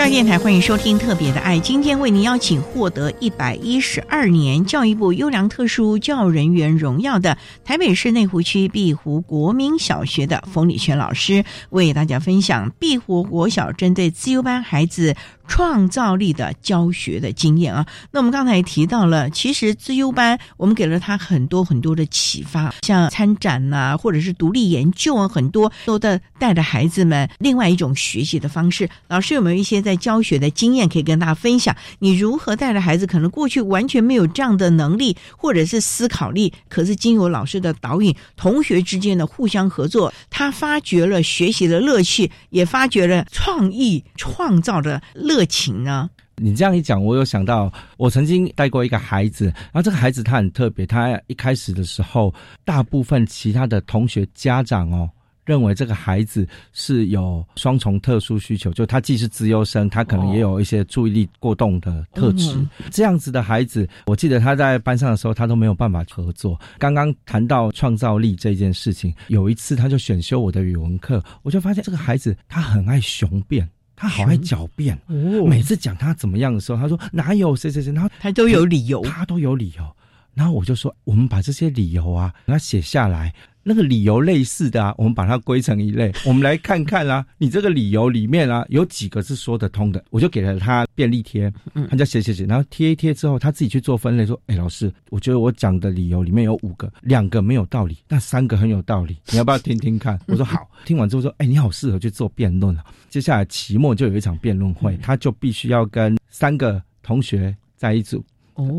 [0.00, 7.36] 教育电台欢迎收听《特别的爱》，今天为您邀请获得一百一十二年教育部优良特殊教育人员荣耀的
[7.66, 15.14] 台北市内湖区碧湖国民小学的冯礼泉老师，为大家分享碧湖国小针对自由班孩子。
[15.50, 28.88] 创造力的教学的经验啊，那我们刚才也提到了，其实资优班我们给了他很多很多的启发，像参展呐，或者是独立研究啊，很多都在带着孩子们另外一种学习的方式。
[29.08, 31.74] 老师有没有一些在教学的经验可以跟大家分享？
[31.98, 33.04] 你如何带着孩子？
[33.04, 45.39] 可能过去完全没有这样的能力或者是思考力，可是经由老师的导引，同学之间的互相合作，他发掘了学习的乐趣，也发掘了创意创造的乐。
[45.40, 46.10] 热情呢？
[46.36, 55.08] 你这样一讲，我有想到，我曾经带过一个孩子，然后这个孩子他很特别，他一开始的时候，大部分其他的同学家长哦，
[55.46, 62.54] 认为这个孩子是有双重特殊需求，就他既是资优生，他可能也有一些注意力过动的特质。
[62.90, 66.60] 这样子的孩子，我记得他在班上的时候，他都没有办法合作。
[66.78, 73.66] 刚刚谈到创造力这件事情，有一次他就选修我的语文课，我就发现这个孩子他很爱雄辩。
[74.00, 74.98] 他好爱狡辩，
[75.46, 79.84] 每次讲他怎么样的时候，他说哪有谁谁谁，然后他都有理由，他都有理由。
[80.32, 83.34] 然后我就说，我们把这些理由啊，给他写下来。
[83.62, 86.12] 那个理由类似的啊，我们把它归成一类。
[86.24, 90.02] 我们来看看啊，你这个理由里面啊，有几个是说得通的？
[90.10, 91.52] 我就给了他便利贴，
[91.88, 100.68] 他就写写写，然后贴一贴之后，他自己去做分类，说：“哎，老师，我觉得我讲的理由里面有五个，两个没有道理，那三个很有道理， 你要不要听听看？”我说：“好。
[100.86, 108.24] ”听完之后说：“哎，你好适合去做辩论啊！”接下来期末就有一场辩论会，他就必须要跟三个同学在一组。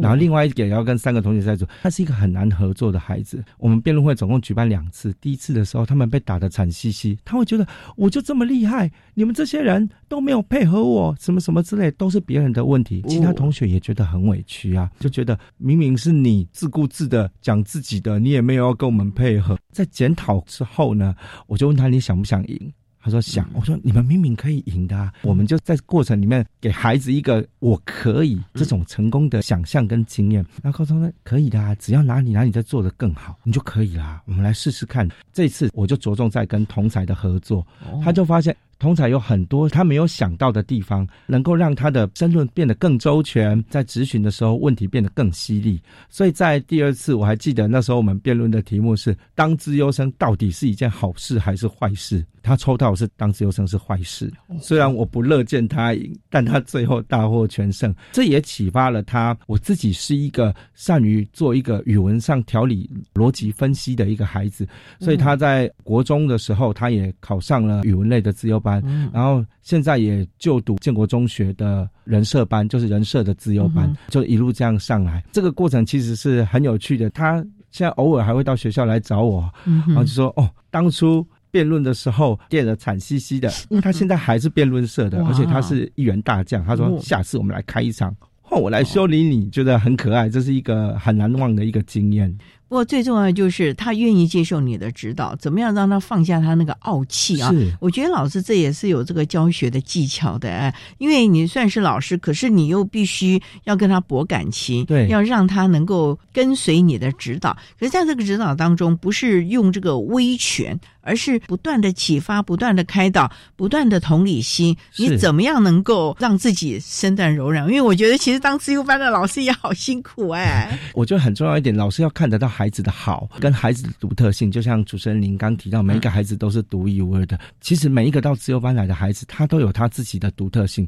[0.01, 3.43] 然后另外一个也要跟三个同学在组，他是一个很难合作的孩子。
[3.57, 7.65] 我们辩论会总共举办两次，第一次的时候他们被打得惨兮兮，他会觉得
[7.95, 13.03] 我就这么厉害，你们这些人都没有配合我，什么什么之类都是别人的问题。
[13.07, 19.57] 其他同学也觉得很委屈啊，就觉得明明是你自顾自的讲自己的，你也没有要跟我们配合。
[19.71, 21.15] 在检讨之后呢，
[21.47, 22.73] 我就问他你想不想赢？
[23.04, 25.12] 他说想，我说你们明明可以赢的啊！
[25.24, 34.22] 我们就在过程里面给孩子一个我可以这种成功的想象跟经验，然后他可以的啊，只要哪里哪里在做的更好，你就可以啦。
[34.26, 35.10] 我们来试试看。
[35.34, 37.66] 这次我就着重在跟同才的合作，
[38.04, 38.56] 他就发现。
[38.82, 45.79] 通常有很多他没有想到的地方，能够让他的争论变得更周全，在质询的时候问题变得更犀利。
[46.09, 52.25] 所以在第二次，我还记得那时候我们辩论的题目是：当资优生到底是一件好事还是坏事？
[52.41, 54.34] 他抽到是当资优生是坏事。
[54.59, 57.93] 虽然我不乐见他赢，但他最后大获全胜。
[58.11, 59.38] 这也启发了他。
[59.45, 64.67] 我自己是一个善于做一个语文上条理逻辑分析的一个孩子，
[64.99, 68.70] 所以他在国中的时候，他也考上了语文类的资优班。
[69.11, 75.24] 然后现在也就读建国中学的人社班，就是人社的自由班，就一路这样上来。
[75.32, 77.09] 这个过程其实是很有趣的。
[77.09, 79.51] 他现在偶尔还会到学校来找我，
[79.88, 86.63] 然后就说：“哦，当初辩论的时候变得惨兮兮的， 因为他现在还是辩论社的，而且他是一员大将。
[86.65, 90.30] 他说下次我们来开一场，换我来修理你，觉得很可爱。
[90.30, 92.38] 这是一个很难忘的一个经验。”
[92.72, 97.51] 不过最重要的就是他愿意接受你的指导，怎么样让他放下他那个傲气啊？
[97.82, 107.51] 我觉得老师这也是有这个教学的技巧的哎，因为你算是老师，可是你又必须要跟他博感情，对，要让他能够跟随你的指导。
[107.78, 114.78] 可是在这个指导当中，不是用这个威权，而是不断的启发、不断的开导、不断的同理心。
[114.95, 117.67] 你怎么样能够让自己身段柔软？
[117.67, 120.80] 因为我觉得其实当自由班的老师也好辛苦哎。
[120.93, 122.49] 我觉得很重要一点，老师要看得到。
[122.61, 127.39] 孩子的好跟孩子的独特性，就像主持人您刚提到，每一个孩子都是独一无二的。
[127.59, 130.88] 其实每一个到自由班来的孩子，他都有他自己的独特性。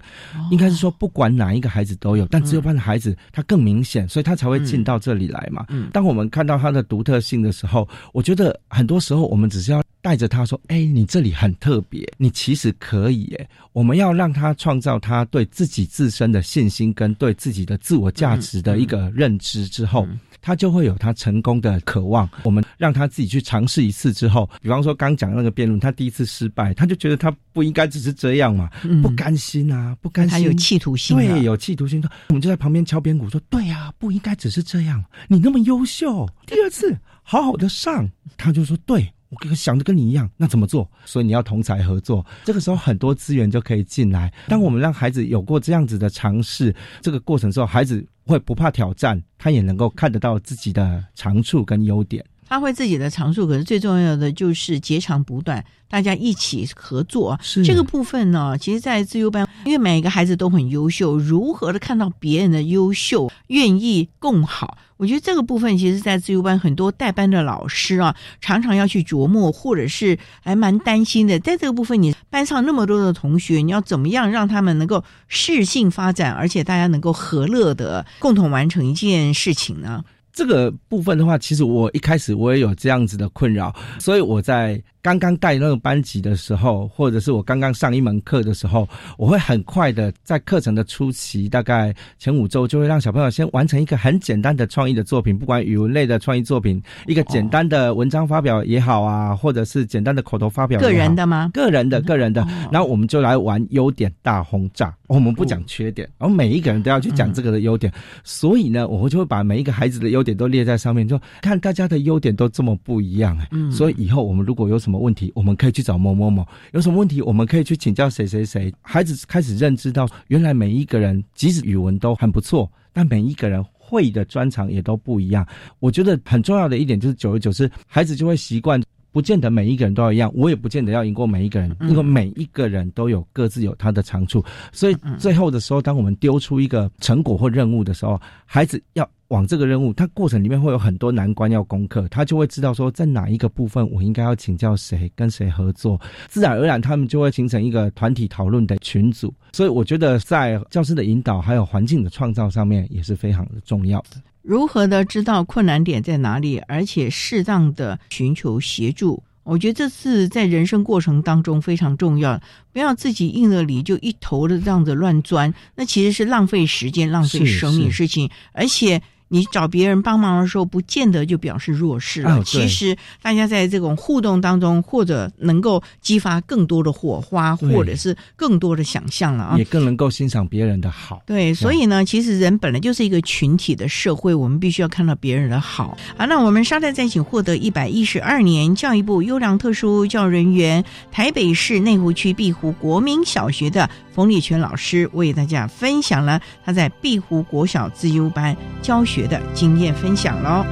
[0.52, 5.66] 应该是说，不管哪一个孩子都有，但自由班的孩子他更明显，所以他才会进到这里来嘛。
[5.92, 20.08] 当我们看到他的独特性的时候，我觉得很多时候我们只是要带着他说：“哎，你这里很特别，你其实可以。”哎，我们要让他创造他对自己自身的信心跟对自己的自我价值的一个认知之后。
[20.44, 22.30] 他就会有他成功的渴望。
[22.44, 28.70] 我们让他自己去尝试一次之后，比方说刚讲那个辩论，他第一次失败，他就觉得他不应该只是这样嘛，
[29.02, 32.04] 不甘心啊，不甘心，他有企图心，对，有企图心。
[32.28, 39.10] 我们就在旁边敲边鼓说：“对呀，不应该只是这样，你那么优秀，第二次好好的上。”他就说：“对。”
[39.50, 40.90] 我想的跟你一样，那怎么做？
[41.06, 44.32] 所以你要同才合作，这个时候很多资源就可以进来。
[44.48, 52.24] 当我们让孩子有过这样子的尝试，这个过程之后，孩子会不怕挑战，他也能够看得到自己的长处跟优点。
[52.54, 57.36] 发挥自己的长处，可是最重要的就是截长补短，大家一起合作。
[57.42, 64.78] 是这个部分呢，其实，在自由班，因为每一个孩子都很优秀，如何的看到别人的优秀，愿意共好。
[64.98, 71.40] 我觉得这个部分，其实，在自由班很多带班的老师啊，常常要去琢磨，或者是还蛮担心的。
[71.40, 80.04] 在这个部分，你班上那么多的同学，你要怎么样让他们能够适性发展，而且大家能够和乐的共同完成一件事情呢？
[80.34, 84.84] 这个部分的话，其实我一开始我也有这样子的困扰，所以我在。
[85.04, 88.88] 刚刚带那个班级的时候，或者是我刚刚上一门课的时候，
[89.18, 100.80] 我会很快的在课程的初期，大概前五周就会让小朋友先完成一个很简单的创意的作品，不管语文类的创意作品，一个简单的文章发表也好啊，或者是简单的口头发表。
[100.80, 101.52] 个人的吗？
[101.54, 102.48] 个人的，个人的。
[102.72, 107.92] 然后我们就来玩优点大轰炸，我们不讲缺点，然后每一个人都要去讲这个的优点。
[108.24, 113.50] 所以呢，我就会把每一个孩子的优点都列在上面，就看大家的优点都这么不一样哎。
[113.70, 114.93] 所以以后我们如果有什么。
[114.94, 118.72] 什么问题，我们可以去找某某某；有什么问题，我们可以去请教谁谁谁。
[118.80, 125.44] 孩子开始认知到，原来每一个人即使语文都很不错，但每一个人会的专长也都不一样。
[125.80, 128.80] 我觉得很重要的一点就是，久而久之，孩子就会习惯，
[129.12, 134.46] 不见得每一个人都要一样，我也不见得要赢过每一个人，因为每一个人都有各自有他的长处。
[134.72, 139.10] 所以最后的时候，当我们丢出一个成果或任务的时候，孩子要。
[139.34, 149.34] 往这个任务，它过程里面会有很多难关要攻克，他就会知道说在哪一个部分我应该要请教谁，跟谁合作，自然而然他们就会形成一个团体讨论的群组。
[149.54, 154.22] 所以我觉得在教师的引导还有环境的创造上面也是非常的重要的。
[154.44, 162.40] 如何的知道困难点在哪里，而且适当的寻求协助，我觉得这是在人生过程当中非常重要。
[162.72, 169.02] 不要自己硬了里就一头的这样子乱钻，那其实是浪费时间、浪费生命事情，而且。
[169.28, 172.44] 你找别人帮忙的时候，不见得就表示弱势了。
[172.44, 181.24] 其实大家在这种互动当中，或者能够激发更多的火花，或者是更多的想象了啊，也更能够欣赏别人的好。
[181.26, 185.98] 对，所以呢，其实人本来就是一个群体的社会，我们必须要看到别人的好。
[186.18, 199.04] 好，那我们稍待再请获得一百一十二年教育部优良特殊教育人员，台北市内湖区碧湖国民小学的冯立群老师，为大家分享了他在碧湖国小自优班教。
[199.04, 200.66] 学的经验分享喽。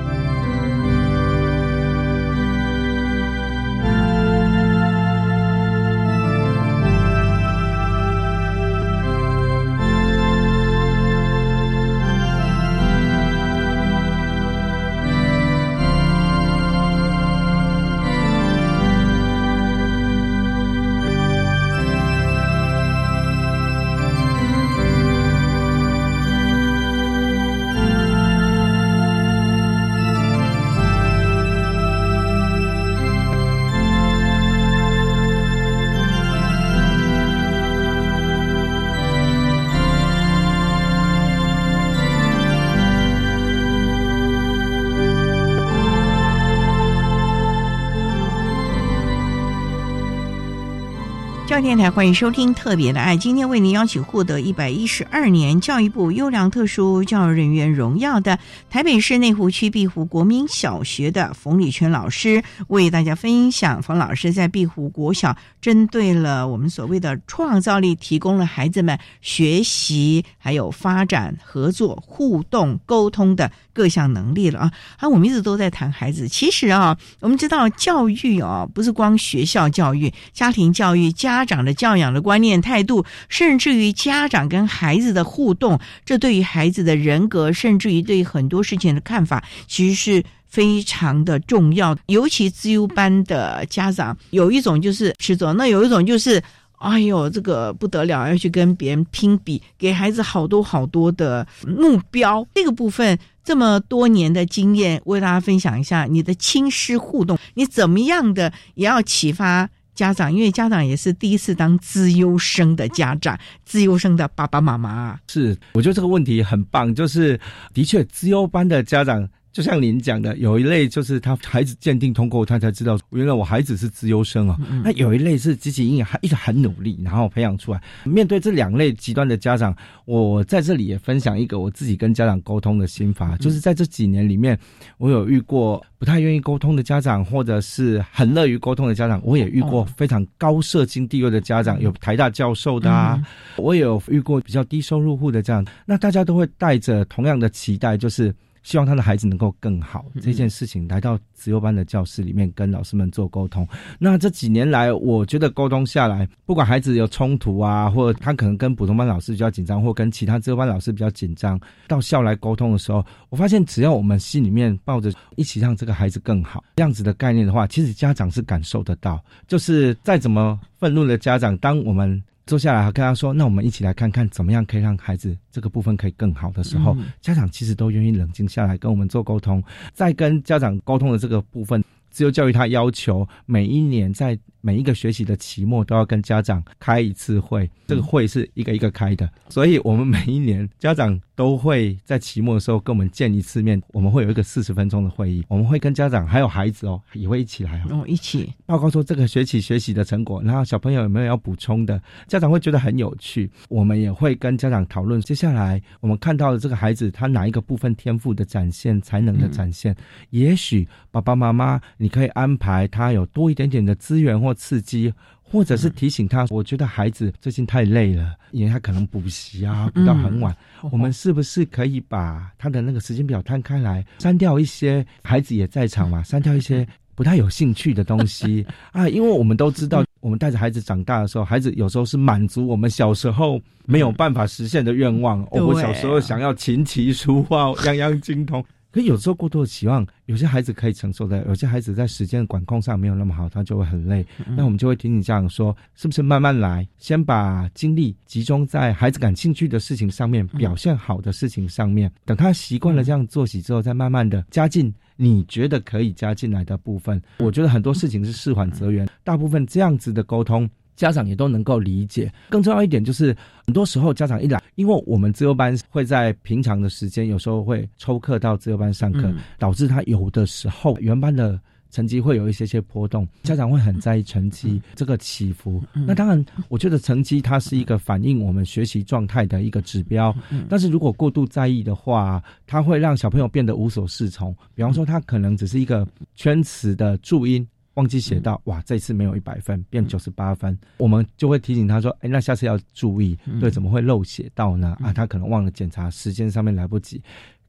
[51.81, 58.37] 台欢迎收听《特别的爱》，今天为您邀请获得一百一十二年教育部优良特殊教育人员荣耀的
[58.69, 63.81] 台北市内湖区碧湖国民小学的冯礼全老师，为大家分享。
[63.81, 74.71] 冯老师在碧湖国小针对了我们所谓的创造力，提供了孩子们学习、还有发展、合作、互动、沟通的各项能力了啊！
[74.97, 81.43] 啊，我们一直都在谈孩子，其实啊，我们知道教育啊，不是光学校教育、家庭教育、家。
[81.43, 91.97] 长的教养的观念态度，甚至于家长跟孩子的互动，这对于孩子的人格，甚至于对于很多事情的看法，其实是非常的重要。
[92.07, 96.41] 尤其自优班的家长，有一种就是吃走，那有一种就是，
[96.79, 102.45] 哎呦，这个不得了，要去跟别人拼比，给孩子好多好多的目标。
[102.53, 109.69] 这个部分这么多年的经验，为大家分享一下你的亲师互动，你怎么样的也要启发。
[110.01, 117.39] 家长，因为家长也是第一次当资优生的家长，资优生的爸爸妈妈是，我觉得这个问题很棒，就是
[117.71, 119.29] 的确资优班的家长。
[119.51, 124.57] 就像您讲的，有一类就是他孩子鉴定通过，他才知道原来我孩子是资优生啊。
[124.81, 127.81] 那有一类是积极应还一直很努力，然后培养出来。
[128.05, 129.75] 面对这两类极端的家长，
[130.05, 134.57] 我在这里也分享一个我自己跟家长沟通的心法，就是在这几年里面，
[134.97, 143.21] 我有遇过不太愿意沟通的家长，或者是很乐于沟通的家长，我也遇过非常高社经地位的家长，有台大教授的啊，
[143.57, 145.65] 我也有遇过比较低收入户的这样。
[145.85, 148.33] 那大家都会带着同样的期待，就是。
[148.63, 153.67] 希望他的孩子能够更好这件事情，来到自由班的教室里面跟老师们做沟通。
[153.99, 169.23] 那这几年来，我觉得沟通下来，不管孩子有冲突啊，或他可能跟普通班老师比较紧张，或跟其他自由班老师比较紧张，到校来沟通的时候，我发现只要我们心里面抱着一起让这个孩子更好这样子的概念的话，其实家长是感受得到。
[169.47, 172.21] 就是再怎么愤怒的家长，当我们
[172.51, 179.63] 坐下来跟他说：“那我们一起来看看怎么样可以让孩子这个部分可以更好的时候，家长其实都愿意冷静下来跟我们做沟通。
[179.93, 184.37] 在跟家长沟通的这个部分，自由教育他要求每一年在。
[184.61, 193.81] 每一个学习的期末都要跟家长开一次会，这个会是一个一个开的，所以我们每一年家长都会在期末的时候跟我们见一次面。
[193.87, 203.49] 我们会有一个四十分钟的会议，我们会跟家长还有孩子哦也会一起来哦，一起报告说这个学期学习的成果，然后小朋友有没有要补充的，家长会觉得很有趣。
[203.67, 209.95] 我们也会跟家长讨论接下来我们看到的这个孩子他哪一个部分天赋的展现、才能的展现，
[210.29, 214.50] 也许爸爸妈妈你可以安排他有多一点点的资源或。
[214.53, 220.55] 刺激，或者是提醒他，我觉得孩子最近太累了，因为他可能补习啊，补到很晚。
[220.91, 226.23] 我们是不是可以把他的那个时间表摊开来，删掉一些孩子也在场嘛？
[226.23, 229.07] 删掉一些不太有兴趣的东西 啊？
[229.09, 235.45] 因为我们都知道，我们带着孩子长大的时候，孩子有时候是满足我们小时候没有办法实现的愿望。
[235.51, 238.63] 我小时候想要琴棋书画 样样精通。
[238.91, 244.25] 可有时候过度的期望，有些孩子可以承受的，有些孩子在时间的管控上没有那么好，他就会很累。
[244.57, 252.11] 那我们就会听你这样说，是不是慢慢来，先把精力集中在孩子感兴趣的事情上面，表现好的事情上面。
[252.25, 257.21] 等他习惯了这样作息之后，再慢慢的加进你觉得可以加进来的部分。
[257.39, 260.69] 我觉得很多事情是事缓则圆，大部分这样子的沟通。
[261.01, 262.31] 家长也都能够理解。
[262.51, 263.35] 更重要一点就是，
[263.65, 273.27] 很多时候家长一来，因为我们自由班会在平常的时间，有时候会抽课到自由班上课，导致他有的时候原班的成绩会有一些些波动。
[273.41, 275.83] 家长会很在意成绩这个起伏。
[276.05, 280.31] 那当然，我觉得成绩它是一个反映我们学习状态的一个指标。
[280.69, 284.55] 但是如果过度在意的话，它会让小朋友变得无所适从。
[284.75, 287.67] 比方说，他可能只是一个圈词的注音。
[287.95, 294.97] 忘记写到，哇，这次没有一百分，变九十八分，我们就会提醒他说，哎，那下次要注意，对，怎么会漏写到呢？
[295.01, 297.21] 啊，他可能忘了检查，时间上面来不及。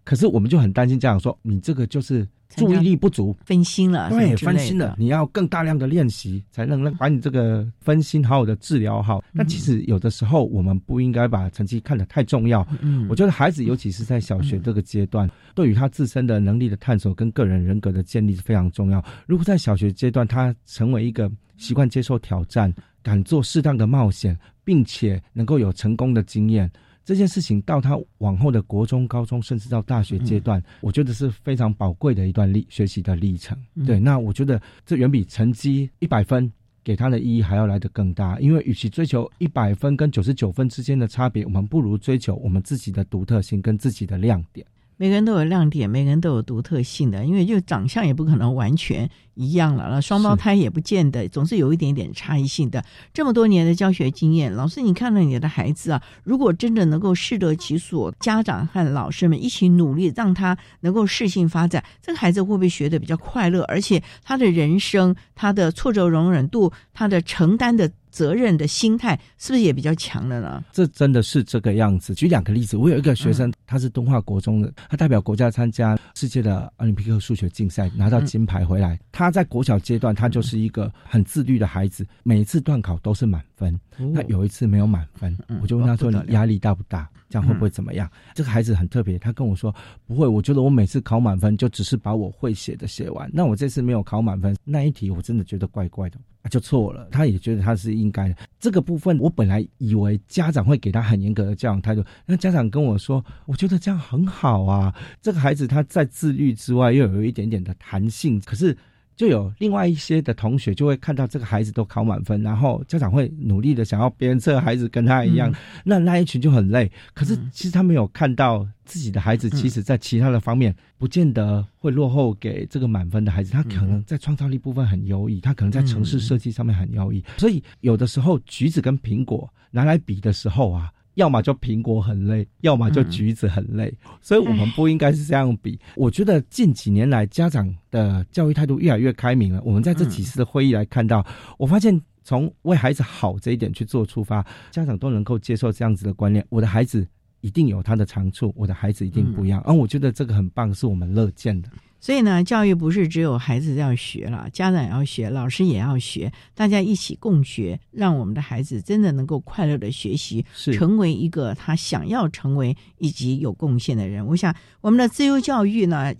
[0.05, 2.27] 可是我们就很担心家长说，你这个就是。
[2.55, 4.95] 注意力不足，分心了，对，分心了。
[4.99, 9.25] 你要更大量的练习，才能让把你这个分心好好的治疗好。
[9.33, 12.63] 那其实有的时候，我们不应该把成绩看得太重要。
[12.83, 19.03] 嗯，我觉得孩子，尤其是在小学这个阶段，对于他自身的能力的探索跟个人人格的建立是非常重要。
[19.27, 22.71] 如果在小学阶段，他成为一个习惯接受挑战、
[23.03, 26.71] 敢做适当的冒险，并且能够有成功的经验。
[27.05, 33.59] 这件事情到他往后的国中、高中，甚至到大学阶段，我觉得是非常宝贵的一段历学习的历程。
[33.85, 36.51] 对，那我觉得这远比成绩一百分
[36.85, 38.39] 给他的意义还要来得更大。
[38.39, 44.67] 因为与其追求一百分跟九十九分之间的差别，我们不如追求我们自己的独特性跟自己的亮点。
[45.03, 52.85] 每个人都有亮点，每个人都有独特性的，因为就长相也不可能完全一样了，那双胞胎也不见得，总是有一点点差异性的。
[53.13, 63.65] 这么多年的教学经验，老师，你看到你的孩子啊，如果真的能够适得其所，家长和老师们一起努力，让他能够适性发展，这个孩子会不会学得比较快乐？
[63.65, 67.91] 而且他的人生，他的挫折容忍度，他的承担的。
[68.13, 70.63] 责任的心态是不是也比较强了呢？
[70.71, 72.15] 这真的是这个样子。
[72.15, 79.01] 举两个例子，我有一个学生，他是东华国中的，他代表国家参加世界的奥林匹克数学竞赛，拿到金牌回来。
[79.11, 83.81] 他在国小阶段，他就是一个很自律的孩子，每一次段考都是满分。
[83.97, 87.09] 那有一次没有满分，我就问他说：“你压力大不大？
[87.31, 89.75] 这样会不会怎么样？”这个孩子很特别，他跟我说
[90.07, 93.31] ：“不会，我觉得我每次考满分就只是把我会写的写完。
[93.33, 96.19] 那我这次没有考满分，那一题我真的觉得怪怪的。”
[96.49, 98.37] 就错了，他也觉得他是应该的。
[98.59, 104.95] 这个部分，我本来以为家长会给他很严格的教养态度，那家长跟我说，我觉得这样很好啊。
[105.21, 108.77] 这个孩子他在自律之外，又有一点点的弹性，可是。
[109.23, 115.55] 就有另外一些的同学就会看到这个孩子都考满分，然后家长会努力的想要别人这个孩子跟他一样，
[115.85, 116.91] 那那一群就很累。
[117.15, 123.53] 可是其实他没有看到自己的孩子，其实在其他的方面不见得会落后给这个满分的孩子。
[123.53, 127.25] 他可能在创造力部分很优异，他可能在城市设计上面很优异。
[127.39, 130.93] 所以有的时候橘子跟苹果拿来比的时候啊。
[131.15, 135.79] 要么就苹果很累，要么就橘子很累，所以我们不应该是这样比。
[135.95, 139.61] 我觉得近几年来家长的教育态度越来越开明了。
[139.65, 141.25] 我们在这几次的会议来看到，
[141.59, 146.45] 我发现从为孩子好这一点去做出发，家长都能够接受这样子的观念。
[146.49, 147.07] 我的孩子
[147.41, 149.61] 一定有他的长处，我的孩子一定不一样。
[149.67, 151.69] 而、我觉得这个很棒，是我们乐见的。
[152.03, 164.27] 所以呢，教育不是只有孩子要学了，家长也要学，老师也要学，大家一起共学，让我们的孩子真的能够快乐的学习，成为一个他想要成为以及有贡献的人。
[164.27, 166.13] 我想，我们的自由教育呢。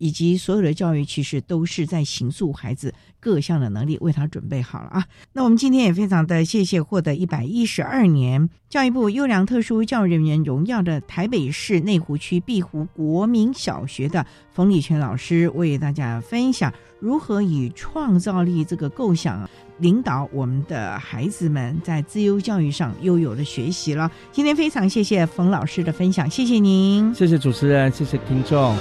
[0.00, 5.04] 以及所有的教育，其实都是在形塑孩子各项的能力，为他准备好了啊。
[5.34, 14.24] 那我们今天也非常的谢谢获得一百一十二年教育部优良特殊教育人员荣耀的台北市内湖区碧湖国民小学的
[14.54, 19.48] 冯礼全老师，为大家分享如何以创造力这个构想，
[19.80, 24.10] 领导我们的孩子们在自由教育上又有的学习了。
[24.32, 28.74] 今天非常谢谢冯老师的分享，谢谢您，谢谢主持人，谢谢听众。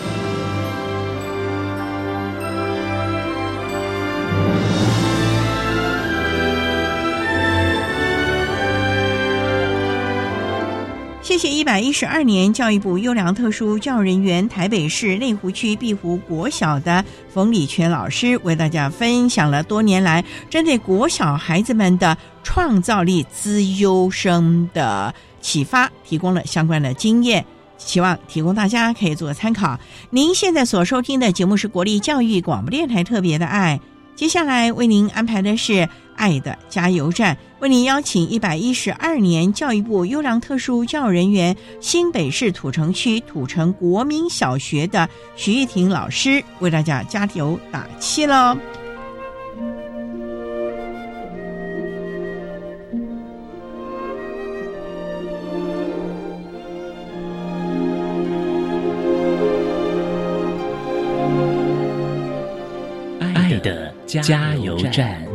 [11.39, 27.45] 谢一百一十二年教育部优良特殊教育人员台北市内湖区碧湖国小的冯礼全老师，为大家分享了多年来针对国小孩子们的创造力资优生的启发，提供了相关的经验，
[27.77, 29.79] 希望提供大家可以做参考。
[30.09, 33.79] 您现在所收听的节目是国立教育广播电台特别的爱。
[34.13, 35.71] 接下来为您安排的是
[36.19, 48.57] 《爱的加油站》，为您邀请一百一十二年教育部优良特殊教育人员、新北市土城区土城国民小学的徐玉婷老师为大家加油打气喽。
[63.33, 65.28] 爱的加油站。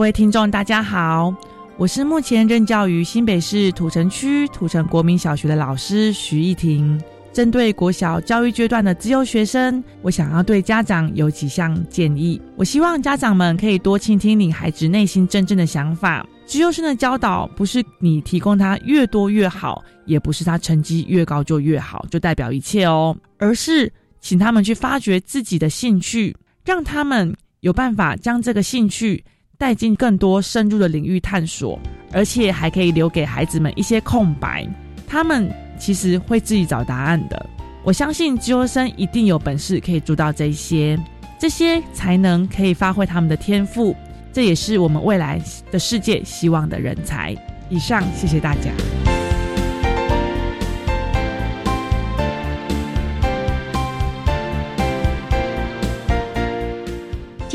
[0.00, 1.30] 各位听众，大家好，
[1.76, 6.98] 我是目前任教于新北市土城区土城国民小学的老师徐艺婷。
[7.34, 12.40] 针对国小教育阶段的自由学生，我想要对家长有几项建议。
[12.56, 16.26] 我希望家长们可以多倾听你孩子内心真正的想法。
[16.46, 26.34] 自由生的教导不是你提供他越多越好，也不是他成绩越高就越好，就代表一切哦，而是请他们去发掘自己的兴趣，
[26.64, 29.22] 让他们有办法将这个兴趣
[29.60, 31.78] 带进更多深入的领域探索，
[32.12, 34.66] 而且还可以留给孩子们一些空白，
[35.06, 37.46] 他们其实会自己找答案的。
[37.84, 40.98] 我相信自由生一定有本事可以做到这些，
[41.38, 43.94] 这些才能可以发挥他们的天赋。
[44.32, 45.38] 这也是我们未来
[45.70, 47.36] 的世界希望的人才。
[47.68, 49.09] 以上，谢谢大家。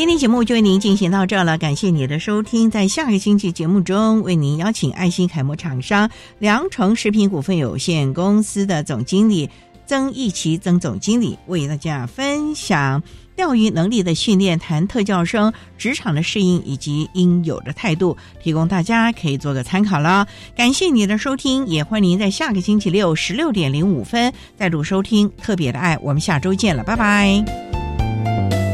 [0.06, 2.70] 今天节目就为您进行到这了，感谢你的收听。
[2.70, 9.50] 在下个星期节目中，为您邀请爱心楷模厂商良城食品股份有限公司的总经理
[9.88, 13.02] 曾义奇曾总经理为大家分享。
[13.36, 20.28] 钓鱼能力的训练，谈特教生职场的适应以及应有的态度，提供大家可以做个参考了。
[20.56, 25.98] 感谢你的收听，也欢迎您在下个星期六十六点零五分再度收听特别的爱。
[26.00, 28.65] 我们下周见了，拜拜。